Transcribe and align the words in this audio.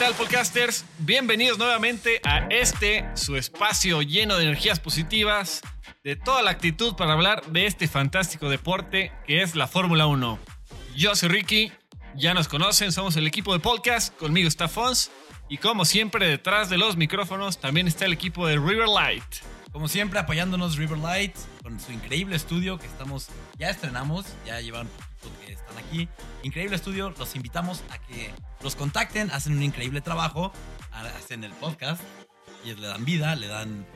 tal, 0.00 0.14
podcasters? 0.14 0.86
Bienvenidos 1.00 1.58
nuevamente 1.58 2.22
a 2.24 2.46
este, 2.46 3.04
su 3.16 3.36
espacio 3.36 4.00
lleno 4.00 4.38
de 4.38 4.44
energías 4.44 4.80
positivas, 4.80 5.60
de 6.02 6.16
toda 6.16 6.40
la 6.40 6.52
actitud 6.52 6.94
para 6.96 7.12
hablar 7.12 7.44
de 7.48 7.66
este 7.66 7.86
fantástico 7.86 8.48
deporte 8.48 9.12
que 9.26 9.42
es 9.42 9.56
la 9.56 9.66
Fórmula 9.66 10.06
1. 10.06 10.38
Yo 10.96 11.14
soy 11.14 11.28
Ricky, 11.28 11.70
ya 12.16 12.32
nos 12.32 12.48
conocen, 12.48 12.92
somos 12.92 13.14
el 13.16 13.26
equipo 13.26 13.52
de 13.52 13.60
podcast, 13.60 14.16
conmigo 14.16 14.48
está 14.48 14.68
Fons, 14.68 15.10
y 15.50 15.58
como 15.58 15.84
siempre 15.84 16.26
detrás 16.26 16.70
de 16.70 16.78
los 16.78 16.96
micrófonos 16.96 17.60
también 17.60 17.86
está 17.86 18.06
el 18.06 18.14
equipo 18.14 18.46
de 18.46 18.56
Riverlight. 18.56 19.22
Como 19.70 19.86
siempre, 19.86 20.18
apoyándonos 20.18 20.78
Riverlight 20.78 21.36
con 21.62 21.78
su 21.78 21.92
increíble 21.92 22.36
estudio 22.36 22.78
que 22.78 22.86
estamos, 22.86 23.28
ya 23.58 23.68
estrenamos, 23.68 24.24
ya 24.46 24.62
llevan 24.62 24.88
que 25.44 25.52
están 25.52 25.76
aquí. 25.78 26.08
Increíble 26.42 26.76
estudio, 26.76 27.14
los 27.18 27.36
invitamos 27.36 27.82
a 27.90 27.98
que 27.98 28.30
los 28.62 28.76
contacten, 28.76 29.30
hacen 29.30 29.52
un 29.52 29.62
increíble 29.62 30.00
trabajo, 30.00 30.52
hacen 30.92 31.44
el 31.44 31.52
podcast, 31.52 32.02
y 32.64 32.74
le 32.74 32.86
dan 32.86 33.04
vida, 33.04 33.34
le 33.34 33.46
dan 33.46 33.86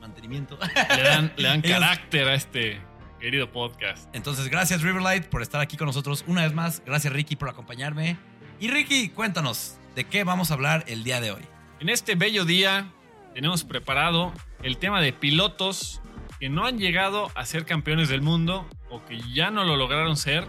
mantenimiento. 0.00 0.58
Le 0.96 1.02
dan, 1.02 1.32
le 1.36 1.48
dan 1.48 1.62
carácter 1.62 2.28
a 2.28 2.34
este 2.34 2.80
querido 3.20 3.50
podcast. 3.50 4.08
Entonces, 4.14 4.48
gracias 4.48 4.82
Riverlight 4.82 5.26
por 5.26 5.42
estar 5.42 5.60
aquí 5.60 5.76
con 5.76 5.86
nosotros 5.86 6.24
una 6.26 6.42
vez 6.42 6.54
más. 6.54 6.82
Gracias 6.84 7.12
Ricky 7.12 7.36
por 7.36 7.48
acompañarme. 7.48 8.16
Y 8.60 8.68
Ricky, 8.68 9.10
cuéntanos, 9.10 9.76
¿de 9.94 10.04
qué 10.04 10.24
vamos 10.24 10.50
a 10.50 10.54
hablar 10.54 10.84
el 10.88 11.04
día 11.04 11.20
de 11.20 11.32
hoy? 11.32 11.42
En 11.80 11.88
este 11.88 12.14
bello 12.14 12.44
día 12.44 12.90
tenemos 13.34 13.64
preparado 13.64 14.32
el 14.62 14.78
tema 14.78 15.00
de 15.00 15.12
pilotos 15.12 16.00
que 16.40 16.48
no 16.48 16.66
han 16.66 16.78
llegado 16.78 17.30
a 17.34 17.44
ser 17.44 17.64
campeones 17.64 18.08
del 18.08 18.22
mundo 18.22 18.68
o 18.90 19.04
que 19.04 19.20
ya 19.32 19.50
no 19.50 19.64
lo 19.64 19.76
lograron 19.76 20.16
ser, 20.16 20.46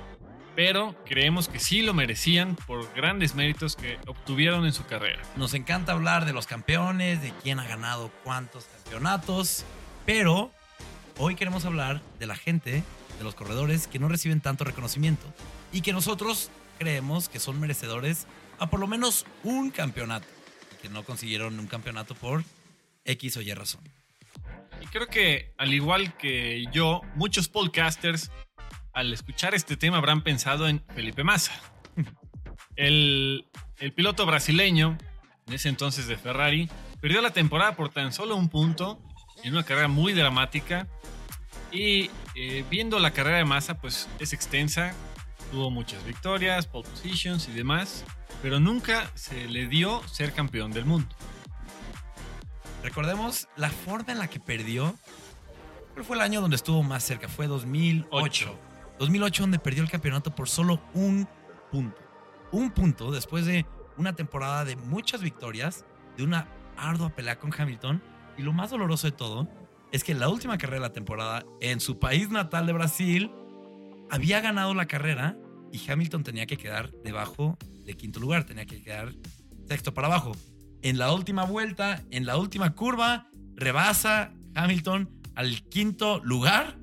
pero 0.55 0.95
creemos 1.05 1.47
que 1.47 1.59
sí 1.59 1.81
lo 1.81 1.93
merecían 1.93 2.55
por 2.67 2.93
grandes 2.93 3.35
méritos 3.35 3.75
que 3.75 3.97
obtuvieron 4.07 4.65
en 4.65 4.73
su 4.73 4.85
carrera. 4.85 5.21
Nos 5.35 5.53
encanta 5.53 5.93
hablar 5.93 6.25
de 6.25 6.33
los 6.33 6.47
campeones, 6.47 7.21
de 7.21 7.31
quién 7.43 7.59
ha 7.59 7.67
ganado 7.67 8.11
cuántos 8.23 8.65
campeonatos, 8.65 9.63
pero 10.05 10.51
hoy 11.17 11.35
queremos 11.35 11.65
hablar 11.65 12.01
de 12.19 12.25
la 12.25 12.35
gente, 12.35 12.83
de 13.17 13.23
los 13.23 13.35
corredores 13.35 13.87
que 13.87 13.99
no 13.99 14.09
reciben 14.09 14.41
tanto 14.41 14.63
reconocimiento 14.63 15.25
y 15.71 15.81
que 15.81 15.93
nosotros 15.93 16.49
creemos 16.77 17.29
que 17.29 17.39
son 17.39 17.59
merecedores 17.59 18.25
a 18.57 18.69
por 18.69 18.79
lo 18.79 18.87
menos 18.87 19.25
un 19.43 19.71
campeonato 19.71 20.27
y 20.73 20.81
que 20.81 20.89
no 20.89 21.03
consiguieron 21.03 21.59
un 21.59 21.67
campeonato 21.67 22.15
por 22.15 22.43
X 23.05 23.37
o 23.37 23.41
Y 23.41 23.53
razón. 23.53 23.81
Y 24.81 24.85
creo 24.87 25.07
que, 25.07 25.53
al 25.57 25.73
igual 25.73 26.15
que 26.17 26.65
yo, 26.71 27.01
muchos 27.15 27.47
podcasters, 27.49 28.31
al 28.93 29.13
escuchar 29.13 29.55
este 29.55 29.77
tema, 29.77 29.97
habrán 29.97 30.23
pensado 30.23 30.67
en 30.67 30.83
Felipe 30.95 31.23
Massa. 31.23 31.53
El, 32.75 33.45
el 33.79 33.91
piloto 33.91 34.25
brasileño, 34.25 34.97
en 35.47 35.53
ese 35.53 35.67
entonces 35.67 36.07
de 36.07 36.15
Ferrari, 36.15 36.69
perdió 37.01 37.21
la 37.21 37.31
temporada 37.31 37.75
por 37.75 37.89
tan 37.89 38.13
solo 38.13 38.37
un 38.37 38.47
punto 38.47 39.01
en 39.43 39.53
una 39.53 39.63
carrera 39.63 39.89
muy 39.89 40.13
dramática. 40.13 40.87
Y 41.71 42.09
eh, 42.35 42.63
viendo 42.69 42.99
la 42.99 43.11
carrera 43.11 43.37
de 43.37 43.45
Massa, 43.45 43.79
pues 43.81 44.07
es 44.19 44.33
extensa, 44.33 44.93
tuvo 45.51 45.69
muchas 45.69 46.05
victorias, 46.05 46.67
pole 46.67 46.87
positions 46.87 47.47
y 47.47 47.51
demás, 47.51 48.05
pero 48.41 48.59
nunca 48.59 49.11
se 49.15 49.47
le 49.47 49.67
dio 49.67 50.01
ser 50.07 50.33
campeón 50.33 50.71
del 50.71 50.85
mundo. 50.85 51.13
Recordemos 52.83 53.47
la 53.55 53.69
forma 53.69 54.13
en 54.13 54.19
la 54.19 54.27
que 54.27 54.39
perdió. 54.39 54.95
Pero 55.93 56.05
fue 56.05 56.15
el 56.15 56.21
año 56.21 56.41
donde 56.41 56.55
estuvo 56.55 56.81
más 56.83 57.03
cerca, 57.03 57.27
fue 57.27 57.47
2008. 57.47 58.07
Ocho. 58.11 58.59
2008 58.99 59.43
donde 59.43 59.59
perdió 59.59 59.83
el 59.83 59.89
campeonato 59.89 60.33
por 60.33 60.47
solo 60.49 60.81
un 60.93 61.27
punto. 61.71 62.01
Un 62.51 62.71
punto 62.71 63.11
después 63.11 63.45
de 63.45 63.65
una 63.97 64.13
temporada 64.13 64.65
de 64.65 64.75
muchas 64.75 65.21
victorias, 65.21 65.85
de 66.17 66.23
una 66.23 66.47
ardua 66.77 67.09
pelea 67.09 67.37
con 67.37 67.53
Hamilton. 67.55 68.01
Y 68.37 68.43
lo 68.43 68.53
más 68.53 68.71
doloroso 68.71 69.07
de 69.07 69.11
todo 69.11 69.49
es 69.91 70.03
que 70.03 70.11
en 70.11 70.19
la 70.19 70.29
última 70.29 70.57
carrera 70.57 70.83
de 70.83 70.87
la 70.87 70.93
temporada, 70.93 71.45
en 71.61 71.79
su 71.79 71.99
país 71.99 72.29
natal 72.29 72.65
de 72.65 72.73
Brasil, 72.73 73.31
había 74.09 74.39
ganado 74.41 74.73
la 74.73 74.85
carrera 74.85 75.37
y 75.71 75.89
Hamilton 75.89 76.23
tenía 76.23 76.45
que 76.45 76.57
quedar 76.57 76.91
debajo 77.03 77.57
de 77.85 77.95
quinto 77.95 78.19
lugar, 78.19 78.45
tenía 78.45 78.65
que 78.65 78.81
quedar 78.81 79.13
sexto 79.67 79.93
para 79.93 80.07
abajo. 80.07 80.31
En 80.81 80.97
la 80.97 81.13
última 81.13 81.43
vuelta, 81.45 82.03
en 82.11 82.25
la 82.25 82.37
última 82.37 82.73
curva, 82.75 83.27
rebasa 83.55 84.33
Hamilton 84.55 85.09
al 85.35 85.61
quinto 85.69 86.19
lugar, 86.23 86.77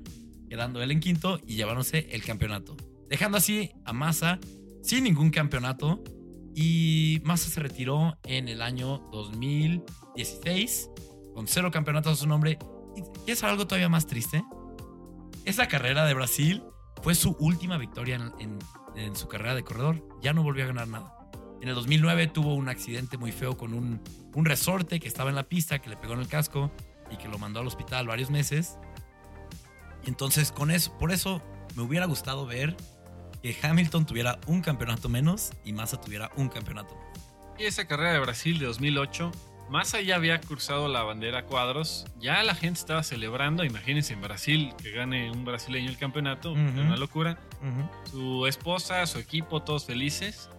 quedando 0.49 0.81
él 0.81 0.91
en 0.91 0.99
quinto 0.99 1.39
y 1.45 1.55
llevándose 1.55 2.07
el 2.11 2.23
campeonato. 2.23 2.75
Dejando 3.09 3.37
así 3.37 3.71
a 3.85 3.93
Massa 3.93 4.39
sin 4.83 5.03
ningún 5.03 5.29
campeonato. 5.31 6.03
Y 6.59 7.21
Massa 7.23 7.49
se 7.49 7.59
retiró 7.59 8.17
en 8.23 8.47
el 8.47 8.61
año 8.63 8.99
2016 9.11 10.89
con 11.33 11.47
cero 11.47 11.69
campeonatos 11.71 12.13
a 12.13 12.15
su 12.15 12.27
nombre. 12.27 12.57
¿Y 13.27 13.31
es 13.31 13.43
algo 13.43 13.67
todavía 13.67 13.89
más 13.89 14.07
triste? 14.07 14.43
Esa 15.45 15.67
carrera 15.67 16.05
de 16.05 16.13
Brasil 16.15 16.63
fue 17.03 17.13
su 17.13 17.35
última 17.39 17.77
victoria 17.77 18.15
en, 18.39 18.57
en- 18.97 19.15
su 19.15 19.27
carrera 19.27 19.53
de 19.53 19.63
corredor. 19.63 20.03
Ya 20.23 20.33
no 20.33 20.41
volvió 20.41 20.63
a 20.63 20.67
ganar 20.67 20.87
nada. 20.87 21.13
En 21.61 21.69
el 21.69 21.75
2009 21.75 22.27
tuvo 22.27 22.53
un 22.53 22.69
accidente 22.69 23.17
muy 23.17 23.31
feo 23.31 23.57
con 23.57 23.73
un, 23.73 24.01
un 24.33 24.45
resorte 24.45 24.99
que 24.99 25.07
estaba 25.07 25.29
en 25.29 25.35
la 25.35 25.43
pista, 25.43 25.79
que 25.79 25.89
le 25.89 25.97
pegó 25.97 26.13
en 26.13 26.19
el 26.19 26.27
casco 26.27 26.71
y 27.11 27.17
que 27.17 27.27
lo 27.27 27.37
mandó 27.37 27.59
al 27.59 27.67
hospital 27.67 28.07
varios 28.07 28.29
meses. 28.29 28.77
Entonces, 30.05 30.51
con 30.51 30.71
eso, 30.71 30.97
por 30.97 31.11
eso 31.11 31.41
me 31.75 31.83
hubiera 31.83 32.05
gustado 32.05 32.45
ver 32.45 32.75
que 33.41 33.55
Hamilton 33.61 34.05
tuviera 34.05 34.39
un 34.47 34.61
campeonato 34.61 35.09
menos 35.09 35.51
y 35.63 35.73
Massa 35.73 35.99
tuviera 35.99 36.31
un 36.35 36.49
campeonato. 36.49 36.97
Y 37.57 37.63
esa 37.63 37.85
carrera 37.87 38.13
de 38.13 38.19
Brasil 38.19 38.59
de 38.59 38.65
2008, 38.67 39.31
Massa 39.69 39.99
ya 39.99 40.15
había 40.15 40.39
cruzado 40.39 40.87
la 40.87 41.03
bandera 41.03 41.39
a 41.39 41.43
cuadros, 41.43 42.05
ya 42.19 42.41
la 42.43 42.55
gente 42.55 42.79
estaba 42.79 43.03
celebrando, 43.03 43.65
imagínense 43.65 44.13
en 44.13 44.21
Brasil 44.21 44.73
que 44.81 44.91
gane 44.91 45.29
un 45.31 45.43
brasileño 45.43 45.89
el 45.89 45.97
campeonato, 45.97 46.53
una 46.53 46.95
locura. 46.95 47.37
Su 48.09 48.47
esposa, 48.47 49.05
su 49.07 49.19
equipo, 49.19 49.61
todos 49.61 49.85
felices. 49.85 50.49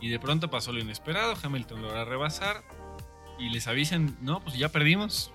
Y 0.00 0.08
de 0.08 0.18
pronto 0.18 0.50
pasó 0.50 0.72
lo 0.72 0.80
inesperado, 0.80 1.34
Hamilton 1.42 1.82
logra 1.82 2.04
rebasar 2.04 2.64
y 3.38 3.50
les 3.50 3.66
avisan, 3.66 4.16
no, 4.20 4.40
pues 4.40 4.56
ya 4.56 4.70
perdimos. 4.70 5.32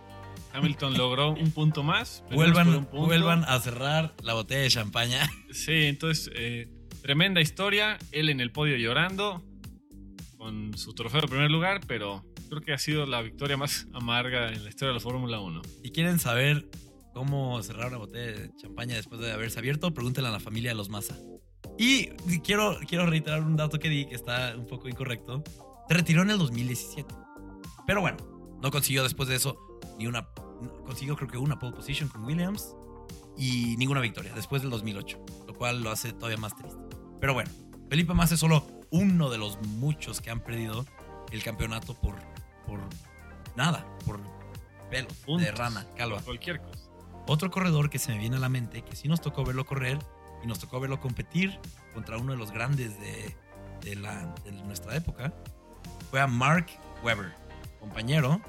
Hamilton 0.54 0.94
logró 0.98 1.32
un 1.32 1.52
punto 1.52 1.84
más. 1.84 2.24
Vuelvan, 2.32 2.70
un 2.70 2.86
punto. 2.86 3.06
vuelvan 3.06 3.44
a 3.46 3.60
cerrar 3.60 4.16
la 4.22 4.34
botella 4.34 4.62
de 4.62 4.70
champaña. 4.70 5.30
Sí, 5.52 5.86
entonces, 5.86 6.30
eh, 6.36 6.68
tremenda 7.02 7.42
historia. 7.42 7.98
Él 8.12 8.30
en 8.30 8.42
el 8.42 8.52
podio 8.52 8.76
llorando 8.78 9.44
con 10.38 10.78
su 10.78 10.94
trofeo 10.94 11.22
de 11.22 11.28
primer 11.28 11.50
lugar, 11.50 11.82
pero 11.88 12.26
creo 12.50 12.62
que 12.62 12.74
ha 12.74 12.78
sido 12.78 13.06
la 13.06 13.22
victoria 13.22 13.58
más 13.58 13.88
amarga 13.94 14.52
en 14.52 14.64
la 14.64 14.70
historia 14.70 14.90
de 14.90 14.96
la 14.96 15.00
Fórmula 15.00 15.40
1. 15.40 15.62
Si 15.84 15.92
quieren 15.92 16.20
saber 16.20 16.68
cómo 17.14 17.62
cerrar 17.64 17.88
una 17.88 17.98
botella 17.98 18.40
de 18.40 18.56
champaña 18.58 18.96
después 18.96 19.22
de 19.22 19.32
haberse 19.32 19.60
abierto, 19.60 19.94
pregúntenle 19.94 20.30
a 20.30 20.34
la 20.34 20.40
familia 20.40 20.72
de 20.72 20.76
los 20.76 20.90
Massa. 20.90 21.18
Y 21.78 22.08
quiero, 22.40 22.78
quiero 22.88 23.06
reiterar 23.06 23.42
un 23.42 23.56
dato 23.56 23.80
que 23.80 23.90
di 23.90 24.06
que 24.06 24.16
está 24.16 24.54
un 24.58 24.66
poco 24.66 24.88
incorrecto. 24.88 25.44
Se 25.88 25.94
retiró 25.94 26.22
en 26.22 26.32
el 26.32 26.38
2017. 26.38 27.14
Pero 27.86 28.02
bueno, 28.02 28.18
no 28.62 28.72
consiguió 28.72 29.04
después 29.04 29.30
de 29.30 29.36
eso 29.36 29.58
ni 29.98 30.08
una. 30.08 30.28
Consiguió 30.86 31.16
creo 31.16 31.30
que 31.30 31.38
una 31.38 31.60
pole 31.60 31.74
position 31.74 32.10
con 32.10 32.24
Williams 32.24 32.76
y 33.38 33.76
ninguna 33.78 34.00
victoria 34.00 34.34
después 34.34 34.62
del 34.62 34.72
2008, 34.72 35.20
lo 35.48 35.54
cual 35.54 35.84
lo 35.84 35.92
hace 35.92 36.14
todavía 36.14 36.38
más 36.38 36.56
triste. 36.56 36.80
Pero 37.20 37.34
bueno, 37.34 37.52
Felipe 37.90 38.14
Massa 38.14 38.36
es 38.36 38.40
solo 38.40 38.66
uno 38.92 39.30
de 39.30 39.38
los 39.38 39.60
muchos 39.62 40.22
que 40.22 40.32
han 40.32 40.40
perdido 40.40 40.86
el 41.32 41.44
campeonato 41.44 41.94
por, 41.96 42.16
por 42.66 42.80
nada, 43.56 43.86
por 44.06 44.20
pelos 44.90 45.10
de 45.20 45.26
Puntos. 45.26 45.58
rana, 45.58 45.86
calva. 45.96 46.22
Cualquier 46.22 46.62
cosa. 46.62 46.90
Otro 47.28 47.52
corredor 47.52 47.90
que 47.90 48.00
se 48.00 48.12
me 48.12 48.20
viene 48.20 48.38
a 48.38 48.40
la 48.40 48.50
mente, 48.50 48.84
que 48.84 48.96
sí 48.96 49.08
nos 49.08 49.20
tocó 49.22 49.44
verlo 49.44 49.66
correr 49.66 49.98
y 50.46 50.48
nos 50.48 50.60
tocó 50.60 50.80
verlo 50.80 51.00
competir 51.00 51.60
contra 51.96 52.18
uno 52.18 52.34
de 52.34 52.38
los 52.38 52.52
grandes 52.52 52.94
de, 53.00 53.36
nuestra 54.64 54.96
época, 54.96 55.34
fue 56.12 56.22
a 56.22 56.28
Mark 56.28 56.68
Webber, 57.04 57.34
compañero 57.80 58.40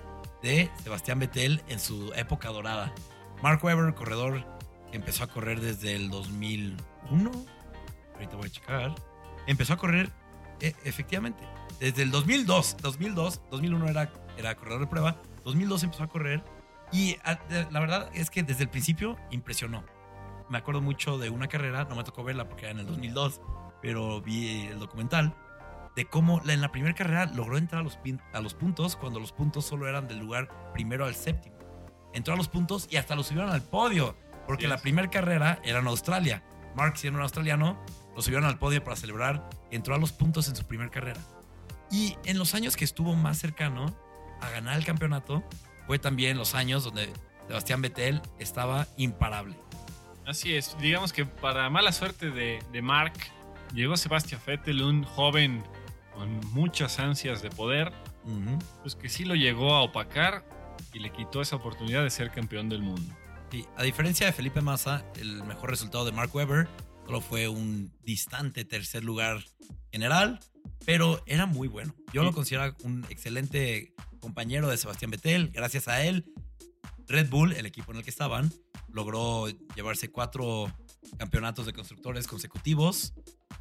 de 0.43 0.71
Sebastián 0.83 1.19
Vettel 1.19 1.63
en 1.69 1.81
su 1.81 2.13
época 2.15 2.51
dorada. 2.51 2.93
Mark 3.43 3.65
Webber, 3.65 3.95
corredor 3.95 4.45
empezó 4.93 5.25
a 5.25 5.27
correr 5.27 5.61
desde 5.61 5.97
el 5.97 6.11
2001, 6.11 7.31
ahorita 8.15 8.37
voy 8.37 8.47
a 8.47 8.51
checar, 8.51 8.95
empezó 9.47 9.73
a 9.73 9.79
correr 9.79 10.11
eh, 10.61 10.75
efectivamente 10.85 11.43
desde 11.81 12.03
el 12.03 12.11
2002, 12.11 12.77
2002, 12.81 13.41
2001 13.51 13.89
era, 13.89 14.13
era 14.37 14.55
corredor 14.55 14.81
de 14.81 14.87
prueba, 14.87 15.23
2002 15.45 15.85
empezó 15.85 16.03
a 16.03 16.09
correr 16.09 16.45
y 16.93 17.17
la 17.71 17.81
verdad 17.81 18.11
es 18.15 18.31
que 18.31 18.43
desde 18.43 18.65
el 18.65 18.69
principio 18.69 19.17
impresionó. 19.31 19.85
Me 20.49 20.59
acuerdo 20.59 20.81
mucho 20.81 21.19
de 21.19 21.31
una 21.31 21.49
carrera, 21.49 21.85
no 21.85 21.97
me 21.97 22.05
tocó 22.05 22.23
verla 22.23 22.49
porque 22.49 22.67
era 22.67 22.73
en 22.73 22.81
el 22.81 22.87
2002, 22.87 23.41
pero 23.83 24.21
vi 24.21 24.67
el 24.67 24.79
documental 24.79 25.35
de 25.97 26.07
cómo 26.07 26.43
en 26.47 26.61
la 26.61 26.71
primera 26.71 26.95
carrera 26.95 27.27
logró 27.27 27.57
entrar 27.57 27.81
a 27.81 27.85
los, 27.85 27.99
a 28.33 28.41
los 28.41 28.55
puntos 28.55 28.97
cuando 28.97 29.19
los 29.19 29.33
puntos 29.33 29.65
solo 29.65 29.89
eran 29.89 30.07
del 30.07 30.19
lugar 30.19 30.73
primero 30.75 31.07
al 31.07 31.15
séptimo. 31.15 31.57
Entró 32.13 32.35
a 32.35 32.37
los 32.37 32.49
puntos 32.49 32.87
y 32.91 32.97
hasta 32.97 33.17
lo 33.17 33.23
subieron 33.23 33.51
al 33.51 33.63
podio, 33.63 34.15
porque 34.47 34.69
la 34.69 34.79
primera 34.79 35.11
carrera 35.11 35.59
era 35.65 35.81
en 35.81 35.87
Australia. 35.87 36.43
Mark, 36.75 36.99
siendo 36.99 37.19
un 37.19 37.23
australiano, 37.23 37.83
lo 38.15 38.23
subieron 38.23 38.45
al 38.45 38.59
podio 38.59 38.85
para 38.85 38.97
celebrar. 38.97 39.49
Entró 39.71 39.95
a 39.95 39.99
los 39.99 40.13
puntos 40.13 40.49
en 40.49 40.57
su 40.57 40.65
primera 40.65 40.91
carrera. 40.91 41.21
Y 41.91 42.17
en 42.25 42.39
los 42.39 42.55
años 42.55 42.77
que 42.77 42.85
estuvo 42.85 43.15
más 43.15 43.39
cercano 43.39 43.87
a 44.41 44.51
ganar 44.51 44.77
el 44.77 44.85
campeonato, 44.85 45.43
fue 45.87 45.99
también 45.99 46.37
los 46.37 46.55
años 46.55 46.85
donde 46.85 47.11
Sebastián 47.47 47.81
Vettel 47.81 48.21
estaba 48.39 48.87
imparable. 48.97 49.57
Así 50.27 50.55
es, 50.55 50.77
digamos 50.81 51.13
que 51.13 51.25
para 51.25 51.71
mala 51.71 51.93
suerte 51.93 52.31
de, 52.31 52.59
de 52.73 52.83
Mark, 52.83 53.13
llegó 53.73 53.97
Sebastián 53.97 54.41
Vettel, 54.47 54.83
un 54.83 55.05
joven 55.05 55.63
con 56.15 56.41
muchas 56.53 56.99
ansias 56.99 57.43
de 57.43 57.51
poder, 57.51 57.93
pues 58.83 58.97
que 58.97 59.09
sí 59.09 59.25
lo 59.25 59.35
llegó 59.37 59.75
a 59.75 59.83
opacar 59.83 60.45
y 60.93 60.99
le 60.99 61.13
quitó 61.13 61.43
esa 61.43 61.57
oportunidad 61.57 62.03
de 62.03 62.11
ser 62.11 62.31
campeón 62.33 62.69
del 62.69 62.83
mundo. 62.83 63.15
Sí, 63.53 63.65
a 63.77 63.83
diferencia 63.85 64.27
de 64.27 64.33
Felipe 64.33 64.61
Massa, 64.61 65.05
el 65.21 65.45
mejor 65.45 65.71
resultado 65.71 66.05
de 66.05 66.11
Mark 66.13 66.35
Webber 66.35 66.67
solo 67.05 67.21
fue 67.21 67.47
un 67.49 67.93
distante 68.03 68.65
tercer 68.65 69.05
lugar 69.05 69.45
general, 69.93 70.41
pero 70.85 71.23
era 71.27 71.47
muy 71.47 71.69
bueno. 71.69 71.95
Yo 72.13 72.23
Sí. 72.23 72.27
lo 72.27 72.33
considero 72.33 72.75
un 72.83 73.05
excelente 73.09 73.95
compañero 74.19 74.69
de 74.69 74.77
Sebastián 74.77 75.13
Vettel. 75.13 75.51
Gracias 75.53 75.87
a 75.87 76.03
él, 76.03 76.25
Red 77.07 77.29
Bull, 77.31 77.53
el 77.53 77.67
equipo 77.67 77.93
en 77.93 77.99
el 77.99 78.03
que 78.05 78.11
estaban, 78.11 78.53
logró 78.97 79.47
llevarse 79.77 80.11
cuatro 80.11 80.73
campeonatos 81.19 81.67
de 81.67 81.73
constructores 81.73 82.27
consecutivos. 82.27 83.13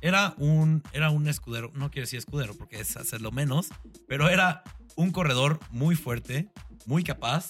Era 0.01 0.33
un, 0.37 0.81
era 0.93 1.09
un 1.11 1.27
escudero, 1.27 1.71
no 1.75 1.91
quiero 1.91 2.05
decir 2.05 2.17
escudero 2.19 2.55
porque 2.57 2.79
es 2.79 2.97
hacerlo 2.97 3.31
menos, 3.31 3.69
pero 4.07 4.29
era 4.29 4.63
un 4.95 5.11
corredor 5.11 5.59
muy 5.71 5.95
fuerte, 5.95 6.49
muy 6.87 7.03
capaz, 7.03 7.49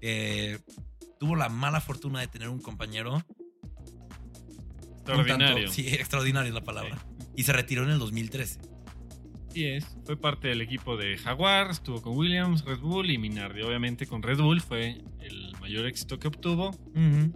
que 0.00 0.60
tuvo 1.20 1.34
la 1.36 1.48
mala 1.48 1.80
fortuna 1.80 2.20
de 2.20 2.28
tener 2.28 2.48
un 2.48 2.60
compañero 2.60 3.22
tanto- 5.04 5.20
Extraordinario. 5.22 5.70
sí, 5.70 5.88
extraordinario 5.88 6.48
es 6.48 6.54
la 6.54 6.64
palabra. 6.64 6.98
Y 7.36 7.42
se 7.44 7.52
retiró 7.52 7.84
en 7.84 7.90
el 7.90 7.98
2013. 7.98 8.60
Así 9.48 9.64
es, 9.64 9.84
fue 10.04 10.16
parte 10.16 10.48
del 10.48 10.60
equipo 10.60 10.96
de 10.96 11.16
Jaguar, 11.16 11.70
estuvo 11.70 12.02
con 12.02 12.16
Williams, 12.16 12.64
Red 12.64 12.80
Bull 12.80 13.10
y 13.10 13.18
Minardi. 13.18 13.62
Obviamente 13.62 14.06
con 14.06 14.22
Red 14.22 14.38
Bull 14.38 14.60
fue 14.60 15.02
el 15.20 15.47
mayor 15.68 15.86
éxito 15.86 16.18
que 16.18 16.28
obtuvo. 16.28 16.70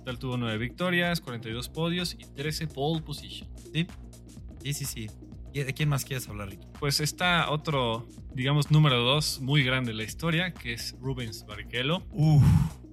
Tal 0.04 0.18
tuvo 0.18 0.38
9 0.38 0.56
victorias, 0.56 1.20
42 1.20 1.68
podios 1.68 2.14
y 2.18 2.24
13 2.34 2.66
pole 2.68 3.02
position. 3.02 3.48
Sí, 3.72 3.86
sí, 4.62 4.72
sí. 4.72 4.84
sí. 4.84 5.10
¿Y 5.52 5.62
¿De 5.64 5.74
quién 5.74 5.90
más 5.90 6.06
quieres 6.06 6.26
hablar, 6.30 6.48
Ricky? 6.48 6.66
Pues 6.80 7.00
está 7.00 7.50
otro, 7.50 8.08
digamos, 8.34 8.70
número 8.70 9.02
2 9.02 9.40
muy 9.42 9.62
grande 9.62 9.90
en 9.90 9.98
la 9.98 10.04
historia, 10.04 10.54
que 10.54 10.72
es 10.72 10.96
Rubens 10.98 11.44
Barrichello, 11.44 12.06
Uf, 12.10 12.42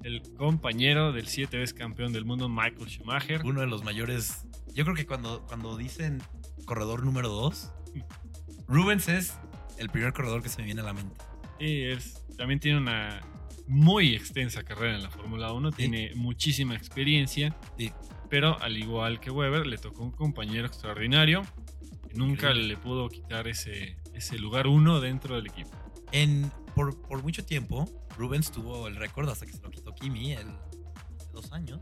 el 0.04 0.22
compañero 0.36 1.14
del 1.14 1.28
7 1.28 1.58
veces 1.58 1.74
campeón 1.74 2.12
del 2.12 2.26
mundo 2.26 2.50
Michael 2.50 2.90
Schumacher. 2.90 3.42
uno 3.46 3.62
de 3.62 3.68
los 3.68 3.86
mayores. 3.86 4.46
Yo 4.74 4.84
creo 4.84 4.96
que 4.98 5.06
cuando, 5.06 5.46
cuando 5.48 5.78
dicen 5.78 6.22
corredor 6.66 7.06
número 7.06 7.30
2, 7.30 7.72
Rubens 8.68 9.08
es 9.08 9.40
el 9.78 9.88
primer 9.90 10.12
corredor 10.12 10.44
que 10.44 10.50
se 10.50 10.58
me 10.58 10.66
viene 10.66 10.82
a 10.82 10.84
la 10.84 10.94
mente. 10.94 11.16
Y 11.62 11.84
es, 11.84 12.26
también 12.36 12.60
tiene 12.60 12.78
una 12.78 13.22
muy 13.70 14.16
extensa 14.16 14.64
carrera 14.64 14.96
en 14.96 15.04
la 15.04 15.10
Fórmula 15.12 15.54
1, 15.54 15.72
tiene 15.72 16.12
muchísima 16.16 16.76
experiencia, 16.76 17.56
Sí. 17.78 17.92
pero 18.30 18.60
al 18.62 18.76
igual 18.78 19.20
que 19.20 19.30
Weber, 19.32 19.68
le 19.68 19.78
tocó 19.78 20.04
un 20.04 20.12
compañero 20.12 20.66
extraordinario 20.68 21.44
que 22.08 22.16
nunca 22.16 22.48
Increíble. 22.48 22.68
le 22.68 22.78
pudo 22.78 23.08
quitar 23.10 23.48
ese, 23.48 23.96
ese 24.14 24.38
lugar 24.40 24.66
uno 24.68 25.00
dentro 25.00 25.36
del 25.36 25.46
equipo. 25.48 25.70
En, 26.12 26.52
por, 26.74 27.00
por 27.08 27.22
mucho 27.22 27.46
tiempo, 27.46 27.88
Rubens 28.18 28.52
tuvo 28.52 28.88
el 28.88 28.96
récord 28.96 29.30
hasta 29.30 29.46
que 29.46 29.54
se 29.54 29.62
lo 29.62 29.70
quitó 29.70 29.94
Kimi, 29.94 30.34
el, 30.34 30.48
hace 31.20 31.32
dos 31.32 31.52
años. 31.52 31.80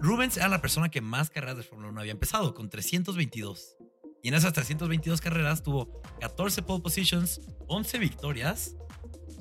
Rubens 0.00 0.36
era 0.36 0.48
la 0.48 0.60
persona 0.60 0.88
que 0.90 1.00
más 1.00 1.30
carreras 1.30 1.56
de 1.56 1.62
Fórmula 1.62 1.88
1 1.90 2.00
había 2.00 2.12
empezado, 2.12 2.54
con 2.54 2.68
322. 2.70 3.76
Y 4.22 4.28
en 4.28 4.34
esas 4.34 4.52
322 4.52 5.20
carreras 5.20 5.62
tuvo 5.62 6.02
14 6.20 6.62
pole 6.62 6.82
positions, 6.82 7.40
11 7.68 7.98
victorias, 7.98 8.76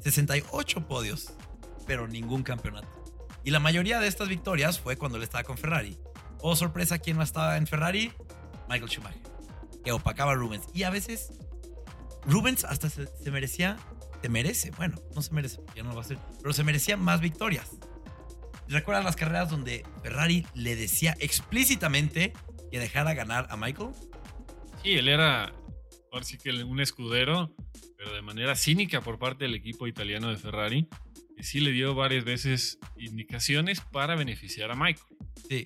68 0.01 0.87
podios, 0.87 1.33
pero 1.87 2.07
ningún 2.07 2.43
campeonato. 2.43 2.87
Y 3.43 3.51
la 3.51 3.59
mayoría 3.59 3.99
de 3.99 4.07
estas 4.07 4.27
victorias 4.27 4.79
fue 4.79 4.97
cuando 4.97 5.17
él 5.17 5.23
estaba 5.23 5.43
con 5.43 5.57
Ferrari. 5.57 5.97
Oh, 6.41 6.55
sorpresa, 6.55 6.99
¿quién 6.99 7.17
más 7.17 7.29
estaba 7.29 7.57
en 7.57 7.67
Ferrari? 7.67 8.13
Michael 8.69 8.89
Schumacher, 8.89 9.21
que 9.83 9.91
opacaba 9.91 10.33
a 10.33 10.35
Rubens. 10.35 10.67
Y 10.73 10.83
a 10.83 10.89
veces 10.89 11.31
Rubens 12.25 12.63
hasta 12.63 12.89
se, 12.89 13.07
merecía, 13.31 13.77
se 14.21 14.29
merece, 14.29 14.71
bueno, 14.71 14.97
no 15.15 15.21
se 15.21 15.33
merece, 15.33 15.59
ya 15.75 15.83
no 15.83 15.89
lo 15.89 15.95
va 15.95 16.01
a 16.01 16.05
hacer, 16.05 16.17
pero 16.41 16.53
se 16.53 16.63
merecía 16.63 16.97
más 16.97 17.21
victorias. 17.21 17.71
¿Recuerdas 18.67 19.03
las 19.03 19.15
carreras 19.15 19.49
donde 19.49 19.83
Ferrari 20.03 20.45
le 20.53 20.75
decía 20.75 21.15
explícitamente 21.19 22.33
que 22.71 22.79
dejara 22.79 23.15
ganar 23.15 23.47
a 23.49 23.57
Michael? 23.57 23.89
Sí, 24.83 24.93
él 24.93 25.07
era, 25.07 25.51
ahora 26.11 26.23
sí 26.23 26.37
que 26.37 26.51
un 26.63 26.79
escudero, 26.79 27.55
pero 27.99 28.13
de 28.13 28.21
manera 28.21 28.55
cínica 28.55 29.01
por 29.01 29.19
parte 29.19 29.43
del 29.43 29.55
equipo 29.55 29.85
italiano 29.85 30.29
de 30.29 30.37
Ferrari, 30.37 30.87
que 31.35 31.43
sí 31.43 31.59
le 31.59 31.73
dio 31.73 31.93
varias 31.95 32.23
veces 32.23 32.79
indicaciones 32.97 33.81
para 33.81 34.15
beneficiar 34.15 34.71
a 34.71 34.75
Michael. 34.75 35.05
Sí, 35.49 35.65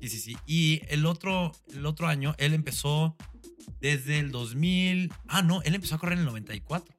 sí, 0.00 0.08
sí, 0.08 0.18
sí. 0.18 0.36
Y 0.46 0.82
el 0.88 1.06
otro, 1.06 1.52
el 1.72 1.86
otro 1.86 2.08
año, 2.08 2.34
él 2.38 2.54
empezó 2.54 3.16
desde 3.80 4.18
el 4.18 4.32
2000. 4.32 5.12
Ah, 5.28 5.42
no, 5.42 5.62
él 5.62 5.76
empezó 5.76 5.94
a 5.94 5.98
correr 5.98 6.14
en 6.14 6.20
el 6.20 6.26
94. 6.26 6.92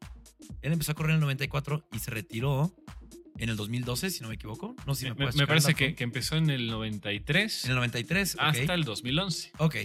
Él 0.61 0.71
empezó 0.71 0.93
a 0.93 0.95
correr 0.95 1.11
en 1.11 1.15
el 1.15 1.21
94 1.21 1.85
y 1.91 1.99
se 1.99 2.09
retiró 2.11 2.73
en 3.39 3.49
el 3.49 3.57
2012, 3.57 4.09
si 4.09 4.21
no 4.21 4.29
me 4.29 4.35
equivoco. 4.35 4.73
No 4.87 4.95
sé 4.95 5.01
si 5.01 5.13
me, 5.13 5.25
Me, 5.25 5.31
me 5.33 5.47
parece 5.47 5.75
que, 5.75 5.95
que 5.95 6.05
empezó 6.05 6.37
en 6.37 6.49
el 6.49 6.67
93 6.67 7.65
En 7.65 7.71
el 7.71 7.75
93. 7.75 8.35
ok. 8.35 8.41
hasta 8.41 8.73
el 8.73 8.85
2011. 8.85 9.51
Ok. 9.57 9.75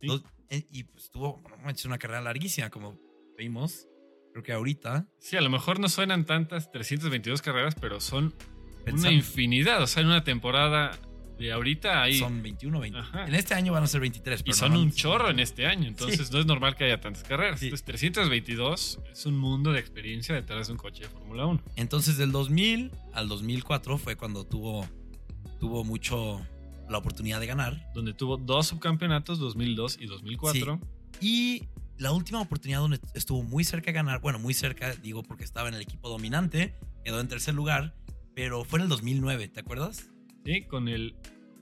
Sí. 0.00 0.22
Eh, 0.50 0.64
y 0.70 0.84
pues 0.84 1.10
tuvo 1.10 1.42
una 1.84 1.98
carrera 1.98 2.20
larguísima, 2.20 2.70
como 2.70 2.96
vimos. 3.36 3.88
Creo 4.36 4.44
que 4.44 4.52
ahorita. 4.52 5.08
Sí, 5.18 5.38
a 5.38 5.40
lo 5.40 5.48
mejor 5.48 5.80
no 5.80 5.88
suenan 5.88 6.26
tantas 6.26 6.70
322 6.70 7.40
carreras, 7.40 7.74
pero 7.80 8.02
son 8.02 8.34
una 8.34 8.84
pensando- 8.84 9.10
infinidad. 9.12 9.82
O 9.82 9.86
sea, 9.86 10.02
en 10.02 10.08
una 10.08 10.24
temporada 10.24 10.90
de 11.38 11.52
ahorita 11.52 12.02
hay... 12.02 12.18
Son 12.18 12.42
21, 12.42 12.78
20. 12.78 12.98
Ajá. 12.98 13.26
En 13.26 13.34
este 13.34 13.54
año 13.54 13.72
van 13.72 13.84
a 13.84 13.86
ser 13.86 14.02
23. 14.02 14.40
y 14.40 14.42
pero 14.42 14.54
son 14.54 14.76
un 14.76 14.92
chorro 14.92 15.30
en 15.30 15.38
este 15.40 15.64
año, 15.64 15.88
entonces 15.88 16.30
no 16.32 16.38
es 16.38 16.44
normal 16.44 16.76
que 16.76 16.84
haya 16.84 17.00
tantas 17.00 17.24
carreras. 17.24 17.60
Sí. 17.60 17.66
Entonces 17.68 17.86
322 17.86 19.00
es 19.10 19.24
un 19.24 19.38
mundo 19.38 19.72
de 19.72 19.80
experiencia 19.80 20.34
detrás 20.34 20.66
de 20.66 20.74
un 20.74 20.78
coche 20.78 21.04
de 21.04 21.08
Fórmula 21.08 21.46
1. 21.46 21.62
Entonces, 21.76 22.18
del 22.18 22.30
2000 22.30 22.90
al 23.14 23.28
2004 23.28 23.96
fue 23.96 24.16
cuando 24.16 24.44
tuvo, 24.44 24.86
tuvo 25.60 25.82
mucho 25.82 26.46
la 26.90 26.98
oportunidad 26.98 27.40
de 27.40 27.46
ganar. 27.46 27.90
donde 27.94 28.12
tuvo 28.12 28.36
dos 28.36 28.66
subcampeonatos, 28.66 29.38
2002 29.38 29.96
y 29.98 30.04
2004. 30.08 30.78
Y 31.22 31.62
la 31.98 32.12
última 32.12 32.40
oportunidad 32.40 32.80
donde 32.80 33.00
estuvo 33.14 33.42
muy 33.42 33.64
cerca 33.64 33.86
de 33.86 33.92
ganar, 33.92 34.20
bueno, 34.20 34.38
muy 34.38 34.54
cerca, 34.54 34.94
digo 34.96 35.22
porque 35.22 35.44
estaba 35.44 35.68
en 35.68 35.74
el 35.74 35.80
equipo 35.80 36.08
dominante, 36.08 36.74
quedó 37.04 37.20
en 37.20 37.28
tercer 37.28 37.54
lugar, 37.54 37.94
pero 38.34 38.64
fue 38.64 38.78
en 38.78 38.84
el 38.84 38.88
2009, 38.88 39.48
¿te 39.48 39.60
acuerdas? 39.60 40.10
¿sí? 40.44 40.62
Con 40.64 40.88
el 40.88 41.16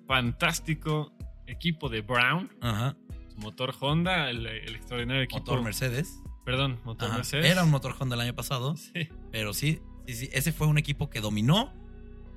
fantástico 0.07 1.13
equipo 1.47 1.89
de 1.89 2.01
Brown, 2.01 2.51
Ajá. 2.61 2.97
su 3.29 3.39
motor 3.39 3.75
Honda, 3.81 4.31
el, 4.31 4.47
el 4.47 4.75
extraordinario 4.75 5.23
equipo. 5.23 5.41
Motor 5.41 5.63
Mercedes. 5.63 6.21
Perdón, 6.45 6.79
motor 6.85 7.09
Ajá. 7.09 7.17
Mercedes. 7.19 7.47
Era 7.47 7.65
un 7.65 7.71
motor 7.71 7.95
Honda 7.99 8.15
el 8.15 8.21
año 8.21 8.35
pasado, 8.35 8.77
Sí. 8.77 9.09
pero 9.33 9.53
sí, 9.55 9.81
sí, 10.07 10.15
sí, 10.15 10.29
ese 10.33 10.53
fue 10.53 10.67
un 10.67 10.79
equipo 10.79 11.11
que 11.11 11.21
dominó. 11.21 11.73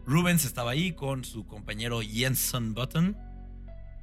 Rubens 0.06 0.46
estaba 0.46 0.72
ahí 0.72 0.94
con 0.94 1.26
su 1.26 1.46
compañero 1.46 2.02
Jenson 2.02 2.74
Button 2.74 3.18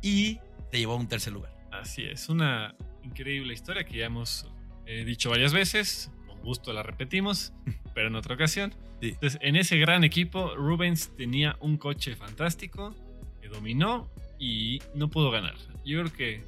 y 0.02 0.38
se 0.70 0.78
llevó 0.78 0.92
a 0.94 0.96
un 0.96 1.06
tercer 1.08 1.32
lugar. 1.32 1.52
Así 1.72 2.02
es, 2.04 2.28
una 2.28 2.74
increíble 3.04 3.52
historia 3.54 3.84
que 3.84 3.98
ya 3.98 4.06
hemos 4.06 4.46
eh, 4.86 5.04
dicho 5.04 5.30
varias 5.30 5.52
veces. 5.52 6.10
Con 6.26 6.40
gusto 6.42 6.72
la 6.72 6.82
repetimos, 6.82 7.52
pero 7.94 8.08
en 8.08 8.16
otra 8.16 8.34
ocasión. 8.34 8.74
Sí. 9.00 9.10
Entonces, 9.10 9.38
en 9.42 9.56
ese 9.56 9.78
gran 9.78 10.04
equipo, 10.04 10.54
Rubens 10.56 11.10
tenía 11.16 11.56
un 11.60 11.76
coche 11.76 12.16
fantástico 12.16 12.94
que 13.40 13.48
dominó 13.48 14.10
y 14.38 14.80
no 14.94 15.08
pudo 15.10 15.30
ganar. 15.30 15.54
Yo 15.84 16.00
creo 16.00 16.12
que, 16.12 16.44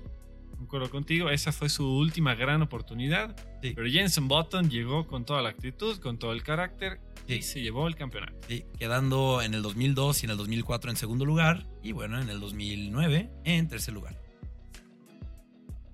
concuerdo 0.56 0.90
contigo, 0.90 1.30
esa 1.30 1.52
fue 1.52 1.68
su 1.68 1.86
última 1.86 2.34
gran 2.34 2.62
oportunidad. 2.62 3.36
Sí. 3.62 3.72
Pero 3.74 3.88
Jensen 3.88 4.28
Button 4.28 4.70
llegó 4.70 5.06
con 5.06 5.24
toda 5.24 5.42
la 5.42 5.50
actitud, 5.50 5.98
con 5.98 6.18
todo 6.18 6.32
el 6.32 6.42
carácter 6.42 6.98
Sí. 7.26 7.34
y 7.34 7.42
se 7.42 7.60
llevó 7.60 7.88
el 7.88 7.96
campeonato. 7.96 8.36
Sí, 8.46 8.64
quedando 8.78 9.42
en 9.42 9.52
el 9.54 9.62
2002 9.62 10.22
y 10.22 10.26
en 10.26 10.30
el 10.30 10.36
2004 10.36 10.90
en 10.90 10.96
segundo 10.96 11.24
lugar 11.24 11.66
y 11.82 11.90
bueno, 11.92 12.20
en 12.20 12.30
el 12.30 12.38
2009 12.38 13.28
en 13.44 13.68
tercer 13.68 13.92
lugar. 13.94 14.16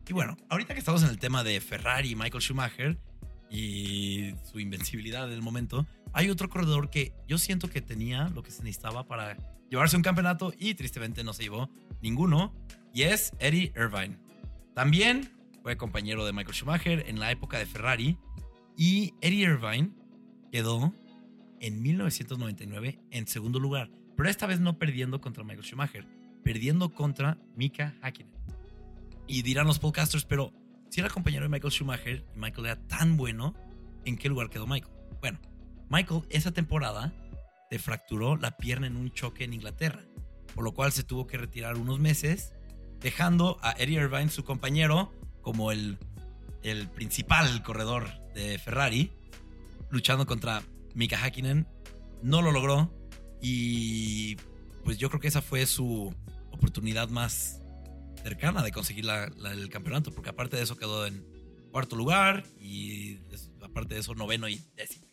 Y 0.08 0.12
bueno, 0.12 0.36
ahorita 0.48 0.74
que 0.74 0.80
estamos 0.80 1.02
en 1.02 1.10
el 1.10 1.18
tema 1.18 1.44
de 1.44 1.60
Ferrari 1.60 2.14
Michael 2.16 2.42
Schumacher 2.42 2.98
y 3.50 4.34
su 4.50 4.58
invencibilidad 4.58 5.28
del 5.28 5.42
momento, 5.42 5.86
hay 6.12 6.28
otro 6.28 6.48
corredor 6.48 6.90
que 6.90 7.12
yo 7.28 7.38
siento 7.38 7.68
que 7.68 7.80
tenía 7.80 8.28
lo 8.28 8.42
que 8.42 8.50
se 8.50 8.62
necesitaba 8.62 9.06
para 9.06 9.36
llevarse 9.70 9.96
un 9.96 10.02
campeonato 10.02 10.52
y 10.58 10.74
tristemente 10.74 11.24
no 11.24 11.32
se 11.32 11.44
llevó 11.44 11.70
ninguno 12.02 12.52
y 12.92 13.02
es 13.02 13.32
Eddie 13.38 13.72
Irvine. 13.76 14.18
También 14.74 15.30
fue 15.62 15.76
compañero 15.76 16.26
de 16.26 16.32
Michael 16.32 16.54
Schumacher 16.54 17.04
en 17.08 17.20
la 17.20 17.30
época 17.30 17.58
de 17.58 17.66
Ferrari 17.66 18.18
y 18.76 19.14
Eddie 19.20 19.44
Irvine 19.44 19.90
quedó 20.50 20.92
en 21.60 21.80
1999 21.80 22.98
en 23.10 23.26
segundo 23.28 23.60
lugar, 23.60 23.90
pero 24.16 24.28
esta 24.28 24.46
vez 24.46 24.60
no 24.60 24.78
perdiendo 24.78 25.20
contra 25.20 25.44
Michael 25.44 25.64
Schumacher, 25.64 26.06
perdiendo 26.42 26.92
contra 26.92 27.38
Mika 27.54 27.94
Hakkinen. 28.02 28.32
Y 29.26 29.42
dirán 29.42 29.66
los 29.66 29.78
podcasters, 29.78 30.24
pero 30.24 30.52
si 30.90 31.00
era 31.00 31.08
compañero 31.08 31.44
de 31.44 31.48
Michael 31.48 31.72
Schumacher 31.72 32.24
y 32.34 32.38
Michael 32.38 32.66
era 32.66 32.86
tan 32.86 33.16
bueno, 33.16 33.54
¿en 34.04 34.16
qué 34.16 34.28
lugar 34.28 34.50
quedó 34.50 34.66
Michael? 34.66 34.92
Bueno, 35.20 35.40
Michael 35.88 36.22
esa 36.28 36.52
temporada 36.52 37.12
se 37.70 37.78
fracturó 37.78 38.36
la 38.36 38.56
pierna 38.56 38.86
en 38.86 38.96
un 38.96 39.10
choque 39.10 39.44
en 39.44 39.54
Inglaterra, 39.54 40.04
por 40.54 40.64
lo 40.64 40.74
cual 40.74 40.92
se 40.92 41.02
tuvo 41.02 41.26
que 41.26 41.38
retirar 41.38 41.78
unos 41.78 41.98
meses, 41.98 42.54
dejando 43.00 43.58
a 43.62 43.72
Eddie 43.72 44.02
Irvine, 44.02 44.28
su 44.28 44.44
compañero, 44.44 45.12
como 45.40 45.72
el, 45.72 45.98
el 46.62 46.88
principal 46.88 47.62
corredor 47.62 48.10
de 48.34 48.58
Ferrari, 48.58 49.12
luchando 49.90 50.26
contra 50.26 50.62
Mika 50.94 51.16
Hakkinen. 51.16 51.66
No 52.22 52.42
lo 52.42 52.52
logró 52.52 52.92
y 53.40 54.36
pues 54.84 54.98
yo 54.98 55.08
creo 55.08 55.20
que 55.20 55.28
esa 55.28 55.42
fue 55.42 55.64
su 55.66 56.14
oportunidad 56.50 57.08
más 57.08 57.61
cercana 58.22 58.62
de 58.62 58.72
conseguir 58.72 59.04
la- 59.04 59.28
la- 59.36 59.52
el 59.52 59.68
campeonato, 59.68 60.12
porque 60.12 60.30
aparte 60.30 60.56
de 60.56 60.62
eso 60.62 60.76
quedó 60.76 61.06
en 61.06 61.24
cuarto 61.70 61.96
lugar 61.96 62.44
y 62.60 63.18
aparte 63.62 63.94
de 63.94 64.00
eso 64.00 64.14
noveno 64.14 64.48
y 64.48 64.60
décimo. 64.76 65.06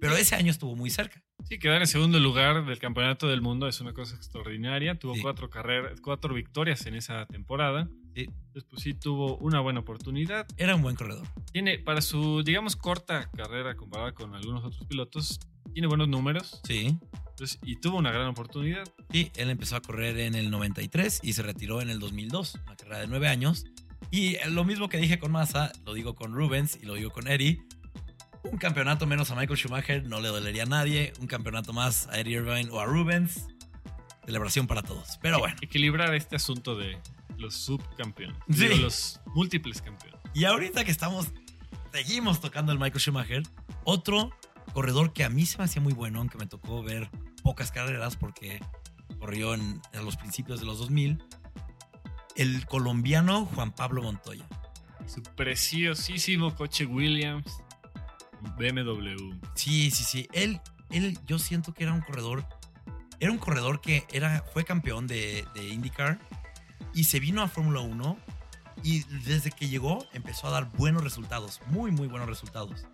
Pero 0.00 0.16
ese 0.16 0.34
año 0.34 0.50
estuvo 0.50 0.74
muy 0.74 0.88
cerca. 0.88 1.22
Sí, 1.46 1.58
quedar 1.58 1.80
en 1.82 1.86
segundo 1.86 2.18
lugar 2.20 2.64
del 2.66 2.78
campeonato 2.78 3.28
del 3.28 3.42
mundo 3.42 3.68
es 3.68 3.80
una 3.80 3.92
cosa 3.92 4.14
extraordinaria. 4.16 4.98
Tuvo 4.98 5.14
Sí. 5.14 5.20
cuatro 5.22 5.50
carreras, 5.50 6.00
cuatro 6.00 6.32
victorias 6.34 6.86
en 6.86 6.94
esa 6.94 7.26
temporada. 7.26 7.88
Sí. 8.14 8.22
Entonces, 8.28 8.64
pues 8.68 8.82
sí 8.82 8.94
tuvo 8.94 9.36
una 9.38 9.60
buena 9.60 9.80
oportunidad. 9.80 10.46
Era 10.56 10.74
un 10.74 10.82
buen 10.82 10.96
corredor. 10.96 11.26
Tiene, 11.52 11.78
para 11.78 12.00
su, 12.02 12.42
digamos, 12.42 12.76
corta 12.76 13.30
carrera 13.36 13.74
comparada 13.76 14.12
con 14.12 14.34
algunos 14.34 14.64
otros 14.64 14.86
pilotos, 14.86 15.38
tiene 15.74 15.86
buenos 15.86 16.08
números. 16.08 16.60
Sí. 16.64 16.96
Entonces, 17.40 17.58
y 17.62 17.76
tuvo 17.76 17.96
una 17.96 18.12
gran 18.12 18.26
oportunidad. 18.26 18.84
Y 19.10 19.32
él 19.34 19.48
empezó 19.48 19.74
a 19.76 19.80
correr 19.80 20.18
en 20.18 20.34
el 20.34 20.50
93 20.50 21.20
y 21.22 21.32
se 21.32 21.42
retiró 21.42 21.80
en 21.80 21.88
el 21.88 21.98
2002, 21.98 22.58
una 22.66 22.76
carrera 22.76 22.98
de 22.98 23.06
nueve 23.06 23.28
años. 23.28 23.64
Y 24.10 24.36
lo 24.50 24.62
mismo 24.64 24.90
que 24.90 24.98
dije 24.98 25.18
con 25.18 25.32
Massa, 25.32 25.72
lo 25.86 25.94
digo 25.94 26.14
con 26.14 26.34
Rubens 26.34 26.78
y 26.82 26.84
lo 26.84 26.96
digo 26.96 27.08
con 27.08 27.28
Eddie. 27.28 27.62
Un 28.44 28.58
campeonato 28.58 29.06
menos 29.06 29.30
a 29.30 29.36
Michael 29.36 29.58
Schumacher 29.58 30.04
no 30.04 30.20
le 30.20 30.28
dolería 30.28 30.64
a 30.64 30.66
nadie. 30.66 31.14
Un 31.18 31.26
campeonato 31.26 31.72
más 31.72 32.08
a 32.08 32.20
Eddie 32.20 32.36
Irvine 32.36 32.68
o 32.70 32.78
a 32.78 32.84
Rubens. 32.84 33.46
Celebración 34.26 34.66
para 34.66 34.82
todos. 34.82 35.18
Pero 35.22 35.38
bueno. 35.38 35.56
Equilibrar 35.62 36.14
este 36.14 36.36
asunto 36.36 36.76
de 36.76 36.98
los 37.38 37.54
subcampeones. 37.54 38.36
Sí. 38.50 38.68
Digo, 38.68 38.76
los 38.76 39.18
múltiples 39.34 39.80
campeones. 39.80 40.20
Y 40.34 40.44
ahorita 40.44 40.84
que 40.84 40.90
estamos, 40.90 41.28
seguimos 41.90 42.42
tocando 42.42 42.70
el 42.70 42.78
Michael 42.78 43.00
Schumacher, 43.00 43.42
otro 43.84 44.30
corredor 44.74 45.14
que 45.14 45.24
a 45.24 45.30
mí 45.30 45.46
se 45.46 45.56
me 45.56 45.64
hacía 45.64 45.80
muy 45.80 45.94
bueno, 45.94 46.18
aunque 46.18 46.36
me 46.36 46.46
tocó 46.46 46.82
ver 46.82 47.10
pocas 47.40 47.72
carreras 47.72 48.16
porque 48.16 48.60
corrió 49.18 49.54
en, 49.54 49.80
en 49.92 50.04
los 50.04 50.16
principios 50.16 50.60
de 50.60 50.66
los 50.66 50.78
2000, 50.78 51.22
el 52.36 52.66
colombiano 52.66 53.46
Juan 53.46 53.72
Pablo 53.72 54.02
Montoya. 54.02 54.46
Su 55.06 55.22
preciosísimo 55.22 56.54
coche 56.54 56.86
Williams 56.86 57.62
BMW. 58.56 59.34
Sí, 59.54 59.90
sí, 59.90 60.04
sí. 60.04 60.28
Él, 60.32 60.60
él, 60.90 61.18
yo 61.26 61.38
siento 61.38 61.74
que 61.74 61.84
era 61.84 61.92
un 61.92 62.00
corredor, 62.00 62.46
era 63.18 63.30
un 63.30 63.38
corredor 63.38 63.80
que 63.80 64.06
era, 64.12 64.44
fue 64.52 64.64
campeón 64.64 65.06
de, 65.06 65.46
de 65.54 65.68
IndyCar 65.68 66.18
y 66.94 67.04
se 67.04 67.20
vino 67.20 67.42
a 67.42 67.48
Fórmula 67.48 67.80
1 67.80 68.16
y 68.82 69.00
desde 69.24 69.50
que 69.50 69.68
llegó 69.68 70.06
empezó 70.12 70.46
a 70.46 70.50
dar 70.50 70.70
buenos 70.72 71.04
resultados, 71.04 71.60
muy, 71.66 71.90
muy 71.90 72.08
buenos 72.08 72.28
resultados. 72.28 72.86